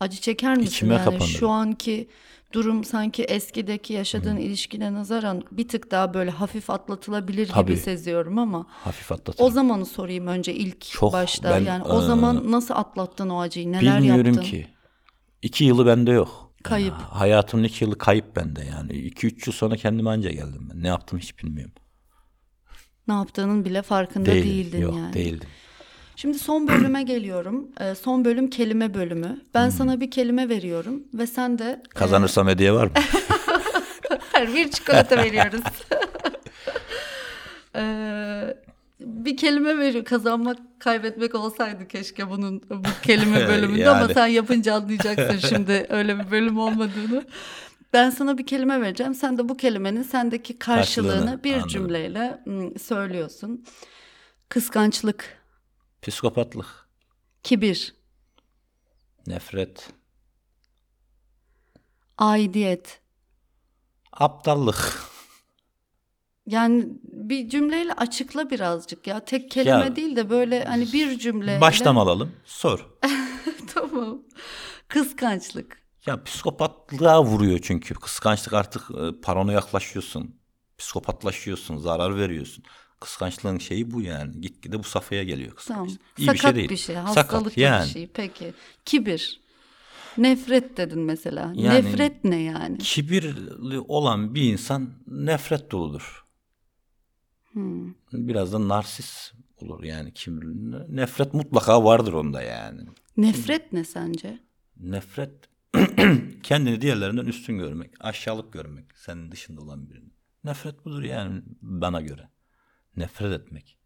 Acı 0.00 0.20
çeker 0.20 0.56
misin? 0.56 0.68
İçime 0.70 0.94
yani 0.94 1.04
kapanırım. 1.04 1.26
şu 1.26 1.48
anki 1.50 2.08
durum 2.52 2.84
sanki 2.84 3.24
eskideki 3.24 3.92
yaşadığın 3.92 4.36
ilişkine 4.36 4.92
nazaran 4.92 5.42
bir 5.50 5.68
tık 5.68 5.90
daha 5.90 6.14
böyle 6.14 6.30
hafif 6.30 6.70
atlatılabilir 6.70 7.46
Tabii. 7.48 7.70
gibi 7.72 7.80
seziyorum 7.80 8.38
ama 8.38 8.66
Hafif 8.68 9.12
atlatırım. 9.12 9.46
o 9.46 9.50
zamanı 9.50 9.86
sorayım 9.86 10.26
önce 10.26 10.54
ilk 10.54 10.80
Çok, 10.80 11.12
başta. 11.12 11.50
ben, 11.50 11.64
yani 11.64 11.84
o 11.84 12.00
eee, 12.00 12.06
zaman 12.06 12.52
nasıl 12.52 12.74
atlattın 12.74 13.28
o 13.28 13.40
acıyı? 13.40 13.72
Neler 13.72 13.98
Bilmiyorum 14.00 14.26
yaptın? 14.26 14.42
ki. 14.42 14.66
İki 15.42 15.64
yılı 15.64 15.86
bende 15.86 16.10
yok. 16.10 16.52
Kayıp. 16.62 16.92
Yani 16.92 17.02
hayatımın 17.02 17.64
iki 17.64 17.84
yılı 17.84 17.98
kayıp 17.98 18.36
bende 18.36 18.64
yani. 18.64 18.92
İki 18.92 19.26
üç 19.26 19.46
yıl 19.46 19.54
sonra 19.54 19.76
kendime 19.76 20.10
anca 20.10 20.30
geldim 20.30 20.68
ben. 20.72 20.82
Ne 20.82 20.88
yaptım 20.88 21.18
hiç 21.18 21.38
bilmiyorum. 21.38 21.74
Ne 23.08 23.14
yaptığının 23.14 23.64
bile 23.64 23.82
farkında 23.82 24.26
Değilim. 24.26 24.44
değildin 24.44 24.80
yok 24.82 24.94
yani. 24.96 25.12
değildim. 25.14 25.48
Şimdi 26.16 26.38
son 26.38 26.68
bölüme 26.68 27.02
geliyorum. 27.02 27.68
Ee, 27.80 27.94
son 27.94 28.24
bölüm 28.24 28.50
kelime 28.50 28.94
bölümü. 28.94 29.40
Ben 29.54 29.70
sana 29.70 30.00
bir 30.00 30.10
kelime 30.10 30.48
veriyorum 30.48 31.02
ve 31.14 31.26
sen 31.26 31.58
de 31.58 31.82
e, 31.86 31.88
Kazanırsam 31.88 32.48
hediye 32.48 32.72
var 32.72 32.84
mı? 32.86 32.92
Her 34.32 34.54
bir 34.54 34.70
çikolata 34.70 35.16
veriyoruz. 35.24 35.60
Ee, 37.76 38.56
bir 39.00 39.36
kelime 39.36 39.78
veriyor. 39.78 40.04
Kazanmak, 40.04 40.58
kaybetmek 40.78 41.34
olsaydı 41.34 41.88
keşke 41.88 42.30
bunun 42.30 42.62
bu 42.70 42.88
kelime 43.02 43.36
bölümünde 43.48 43.88
ama 43.90 44.00
Yani. 44.00 44.14
sen 44.14 44.26
yapınca 44.26 44.74
anlayacaksın 44.74 45.48
şimdi 45.48 45.86
öyle 45.88 46.18
bir 46.18 46.30
bölüm 46.30 46.58
olmadığını. 46.58 47.24
Ben 47.92 48.10
sana 48.10 48.38
bir 48.38 48.46
kelime 48.46 48.80
vereceğim. 48.80 49.14
Sen 49.14 49.38
de 49.38 49.48
bu 49.48 49.56
kelimenin 49.56 50.02
sendeki 50.02 50.58
karşılığını, 50.58 51.12
Karşılığını, 51.12 51.44
bir 51.44 51.52
anladım. 51.52 51.68
cümleyle 51.68 52.38
mm, 52.46 52.78
söylüyorsun. 52.78 53.64
Kıskançlık, 54.48 55.35
Psikopatlık, 56.06 56.88
kibir, 57.42 57.94
nefret, 59.26 59.88
aidiyet. 62.18 63.00
aptallık. 64.12 65.02
Yani 66.46 66.88
bir 67.02 67.48
cümleyle 67.48 67.92
açıkla 67.92 68.50
birazcık 68.50 69.06
ya. 69.06 69.24
Tek 69.24 69.50
kelime 69.50 69.70
Ya, 69.70 69.96
değil 69.96 70.16
de 70.16 70.30
böyle 70.30 70.64
hani 70.64 70.92
bir 70.92 71.18
cümleyle. 71.18 71.60
Baştan 71.60 71.96
alalım. 71.96 72.32
Sor. 72.44 72.86
Tamam. 73.74 74.22
Kıskançlık. 74.88 75.82
Ya 76.06 76.22
psikopatlığa 76.24 77.24
vuruyor 77.24 77.58
çünkü. 77.62 77.94
Kıskançlık 77.94 78.52
artık 78.52 78.82
e, 78.90 79.20
parona 79.20 79.52
yaklaşıyorsun. 79.52 80.40
Psikopatlaşıyorsun, 80.78 81.76
zarar 81.76 82.16
veriyorsun. 82.16 82.64
Kıskançlığın 83.00 83.58
şeyi 83.58 83.90
bu 83.90 84.02
yani. 84.02 84.40
Gitgide 84.40 84.78
bu 84.78 84.82
safhaya 84.82 85.22
geliyor 85.24 85.52
Tamam. 85.66 85.86
kıskançlık. 85.86 86.18
İyi 86.18 86.26
Sakat 86.26 86.34
bir 86.34 86.40
şey 86.40 86.54
değil. 86.54 86.68
bir 86.68 86.76
şey, 86.76 86.94
Sakat, 86.96 87.16
hastalıklı 87.16 87.62
yani. 87.62 87.84
bir 87.86 87.90
şey. 87.90 88.06
Peki. 88.14 88.54
Kibir. 88.84 89.40
Nefret 90.18 90.76
dedin 90.76 91.00
mesela. 91.00 91.52
Yani- 91.54 91.86
Nefret 91.86 92.24
ne 92.24 92.36
yani? 92.42 92.78
Kibirli 92.78 93.80
olan 93.80 94.34
bir 94.34 94.42
insan 94.52 94.90
nefret 95.06 95.70
doludur. 95.70 96.24
Hmm. 97.52 97.94
Biraz 98.12 98.52
da 98.52 98.68
narsis 98.68 99.32
olur 99.56 99.82
yani 99.84 100.14
kibirli. 100.14 100.96
Nefret 100.96 101.34
mutlaka 101.34 101.84
vardır 101.84 102.12
onda 102.12 102.42
yani. 102.42 102.80
Nefret 103.16 103.72
ne 103.72 103.84
sence? 103.84 104.38
Nefret 104.76 105.32
kendini 106.42 106.80
diğerlerinden 106.80 107.24
üstün 107.24 107.58
görmek, 107.58 107.90
aşağılık 108.00 108.52
görmek 108.52 108.84
senin 108.94 109.32
dışında 109.32 109.60
olan 109.60 109.90
birini. 109.90 110.10
Nefret 110.44 110.84
budur 110.84 111.02
yani 111.02 111.42
bana 111.62 112.00
göre. 112.00 112.28
Nefret 112.96 113.32
etmek. 113.40 113.78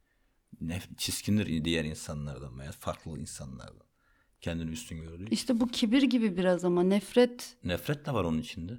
nef- 0.62 0.96
çiskindir 0.96 1.64
diğer 1.64 1.84
insanlardan 1.84 2.58
veya 2.58 2.72
farklı 2.72 3.18
insanlardan. 3.18 3.86
Kendini 4.40 4.70
üstün 4.70 5.00
gördüğü. 5.02 5.30
İşte 5.30 5.60
bu 5.60 5.68
kibir 5.68 6.02
gibi 6.02 6.36
biraz 6.36 6.64
ama 6.64 6.82
nefret 6.82 7.56
Nefret 7.64 8.06
de 8.06 8.12
var 8.14 8.24
onun 8.24 8.38
içinde. 8.38 8.78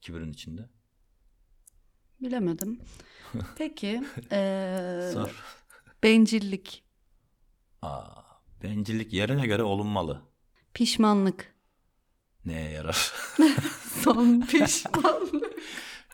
Kibirin 0.00 0.32
içinde. 0.32 0.68
bilemedim. 2.20 2.80
Peki 3.58 4.04
eee, 4.32 5.10
Zor. 5.12 5.44
bencillik, 6.02 6.84
Aa, 7.82 8.22
bencillik 8.62 9.12
yerine 9.12 9.46
göre 9.46 9.62
olunmalı. 9.62 10.22
pişmanlık, 10.74 11.54
Neye 12.44 12.70
yarar? 12.70 12.94
son 14.02 14.40
pişmanlık. 14.50 15.54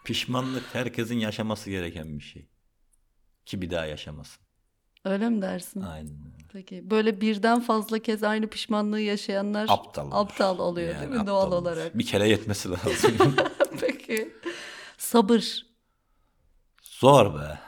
Pişmanlık 0.04 0.64
herkesin 0.74 1.18
yaşaması 1.18 1.70
gereken 1.70 2.18
bir 2.18 2.24
şey. 2.24 2.48
Ki 3.50 3.62
bir 3.62 3.70
daha 3.70 3.86
yaşamasın. 3.86 4.42
Öyle 5.04 5.28
mi 5.28 5.42
dersin? 5.42 5.80
Aynen. 5.80 6.12
Peki 6.52 6.90
böyle 6.90 7.20
birden 7.20 7.60
fazla 7.60 7.98
kez 7.98 8.22
aynı 8.24 8.46
pişmanlığı 8.50 9.00
yaşayanlar 9.00 9.66
Aptal. 9.68 10.06
olur. 10.06 10.12
aptal 10.14 10.58
oluyor 10.58 10.94
Yani 10.94 11.10
değil 11.10 11.20
mi 11.20 11.26
doğal 11.26 11.46
olur. 11.52 11.56
olarak? 11.62 11.98
Bir 11.98 12.06
kere 12.06 12.28
yetmesi 12.28 12.70
lazım. 12.70 13.34
Peki. 13.80 14.34
Sabır. 14.98 15.66
Zor 16.82 17.34
be. 17.40 17.58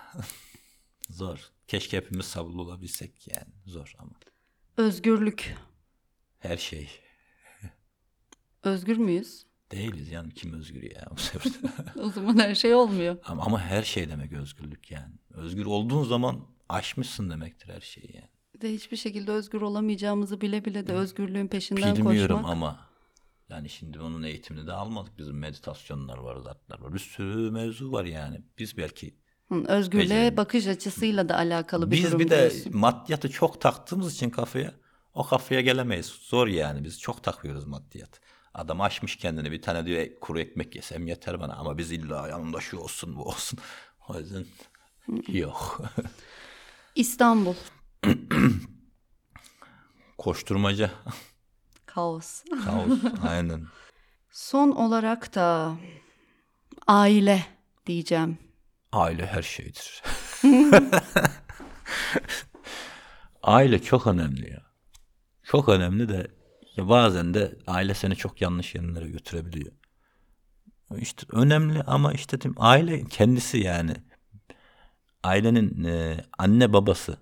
Zor. 1.10 1.50
Keşke 1.68 1.96
hepimiz 1.96 2.26
sabırlı 2.26 2.62
olabilsek 2.62 3.28
yani. 3.28 3.52
Zor 3.66 3.94
ama. 3.98 4.10
Özgürlük. 4.76 5.54
Her 6.38 6.56
şey. 6.56 6.90
Özgür 8.62 8.96
müyüz? 8.96 9.46
Değiliz 9.72 10.10
yani 10.10 10.34
kim 10.34 10.52
özgür 10.54 10.82
ya 10.82 11.06
bu 11.16 11.20
sefer. 11.20 11.52
O 12.00 12.10
zaman 12.10 12.38
her 12.38 12.54
şey 12.54 12.74
olmuyor. 12.74 13.16
ama, 13.24 13.42
ama 13.42 13.60
her 13.60 13.82
şey 13.82 14.08
demek 14.08 14.32
özgürlük 14.32 14.90
yani. 14.90 15.14
Özgür 15.34 15.66
olduğun 15.66 16.04
zaman 16.04 16.40
aşmışsın 16.68 17.30
demektir 17.30 17.68
her 17.74 17.80
şeyi 17.80 18.10
yani. 18.16 18.28
De 18.62 18.72
hiçbir 18.72 18.96
şekilde 18.96 19.32
özgür 19.32 19.60
olamayacağımızı 19.60 20.40
bile 20.40 20.64
bile 20.64 20.86
de 20.86 20.92
özgürlüğün 20.92 21.48
peşinden 21.48 21.96
Bilmiyorum 21.96 22.36
koşmak. 22.36 22.52
ama 22.52 22.80
yani 23.48 23.68
şimdi 23.68 24.00
onun 24.00 24.22
eğitimini 24.22 24.66
de 24.66 24.72
almadık. 24.72 25.18
Bizim 25.18 25.38
meditasyonlar 25.38 26.18
var, 26.18 26.36
zatlar 26.36 26.80
var. 26.80 26.94
Bir 26.94 26.98
sürü 26.98 27.50
mevzu 27.50 27.92
var 27.92 28.04
yani. 28.04 28.40
Biz 28.58 28.76
belki 28.76 29.14
Hı, 29.48 29.54
özgürlüğe 29.68 30.04
Becerelim. 30.04 30.36
bakış 30.36 30.66
açısıyla 30.66 31.28
da 31.28 31.36
alakalı 31.36 31.90
bir 31.90 31.96
biz 31.96 32.04
durum 32.04 32.20
bir 32.20 32.30
de 32.30 32.50
diyorsun. 32.50 32.76
maddiyatı 32.76 33.30
çok 33.30 33.60
taktığımız 33.60 34.14
için 34.14 34.30
kafaya 34.30 34.74
o 35.14 35.26
kafaya 35.26 35.60
gelemeyiz. 35.60 36.06
Zor 36.06 36.46
yani. 36.46 36.84
Biz 36.84 37.00
çok 37.00 37.22
takıyoruz 37.22 37.64
maddiyat. 37.66 38.20
Adam 38.54 38.80
açmış 38.80 39.16
kendini 39.16 39.52
bir 39.52 39.62
tane 39.62 39.86
diyor 39.86 40.00
"E, 40.00 40.20
kuru 40.20 40.40
ekmek 40.40 40.76
yesem 40.76 41.06
yeter 41.06 41.40
bana 41.40 41.54
ama 41.54 41.78
biz 41.78 41.92
illa 41.92 42.28
yanında 42.28 42.60
şu 42.60 42.78
olsun 42.78 43.16
bu 43.16 43.24
olsun. 43.24 43.58
O 44.08 44.18
yüzden 44.18 44.46
yok. 45.28 45.80
İstanbul. 46.94 47.54
Koşturmaca. 50.18 50.90
Kaos. 51.86 52.44
Kaos. 52.64 52.98
Aynen. 53.28 53.66
Son 54.30 54.70
olarak 54.70 55.34
da 55.34 55.76
aile 56.86 57.46
diyeceğim. 57.86 58.38
Aile 58.92 59.26
her 59.26 59.42
şeydir. 59.42 60.02
aile 63.42 63.82
çok 63.82 64.06
önemli 64.06 64.50
ya. 64.50 64.62
Çok 65.42 65.68
önemli 65.68 66.08
de 66.08 66.30
ya 66.76 66.88
bazen 66.88 67.34
de 67.34 67.58
aile 67.66 67.94
seni 67.94 68.16
çok 68.16 68.42
yanlış 68.42 68.74
yerlere 68.74 69.08
götürebiliyor. 69.08 69.72
İşte 70.96 71.26
önemli 71.32 71.82
ama 71.82 72.12
işte 72.12 72.38
aile 72.56 73.04
kendisi 73.04 73.58
yani 73.58 73.94
ailenin 75.22 75.84
e, 75.84 76.24
anne 76.38 76.72
babası 76.72 77.16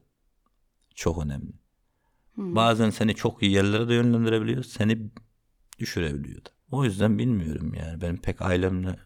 çok 0.94 1.24
önemli. 1.24 1.52
Bazen 2.36 2.90
seni 2.90 3.14
çok 3.14 3.42
iyi 3.42 3.52
yerlere 3.52 3.88
de 3.88 3.94
yönlendirebiliyor, 3.94 4.62
seni 4.62 5.10
düşürebiliyor 5.78 6.44
da. 6.44 6.50
O 6.70 6.84
yüzden 6.84 7.18
bilmiyorum 7.18 7.74
yani 7.74 8.00
benim 8.00 8.16
pek 8.16 8.42
ailemle 8.42 8.96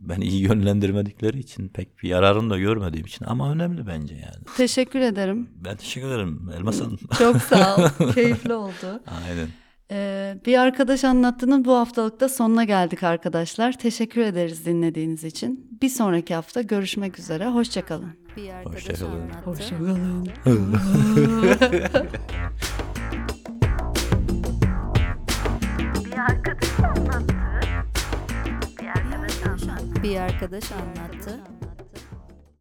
ben 0.00 0.20
iyi 0.20 0.42
yönlendirmedikleri 0.42 1.38
için 1.38 1.68
pek 1.68 2.02
bir 2.02 2.08
yararını 2.08 2.50
da 2.50 2.58
görmediğim 2.58 3.06
için 3.06 3.24
ama 3.24 3.52
önemli 3.52 3.86
bence 3.86 4.14
yani. 4.14 4.44
Teşekkür 4.56 5.00
ederim. 5.00 5.48
Ben 5.64 5.76
teşekkür 5.76 6.06
ederim 6.08 6.50
Elmas 6.56 6.80
Hanım. 6.80 6.98
Çok 7.18 7.36
sağ 7.42 7.76
ol. 7.76 8.12
Keyifli 8.14 8.54
oldu. 8.54 9.02
Aynen. 9.28 9.48
Ee, 9.92 10.38
bir 10.46 10.58
arkadaş 10.58 11.04
anlattığının 11.04 11.64
bu 11.64 11.76
haftalıkta 11.76 12.28
sonuna 12.28 12.64
geldik 12.64 13.02
arkadaşlar. 13.02 13.78
Teşekkür 13.78 14.20
ederiz 14.20 14.66
dinlediğiniz 14.66 15.24
için. 15.24 15.78
Bir 15.82 15.88
sonraki 15.88 16.34
hafta 16.34 16.62
görüşmek 16.62 17.18
üzere. 17.18 17.46
Hoşçakalın. 17.48 18.10
Bir 18.36 18.50
arkadaş 18.50 18.76
Hoşçakalın. 18.76 19.20
anlattı. 19.20 19.50
Hoşçakalın. 19.50 20.28
Bir 26.04 26.18
arkadaş 26.18 26.69
Bir 30.02 30.16
arkadaş 30.16 30.72
anlattı. 30.72 31.40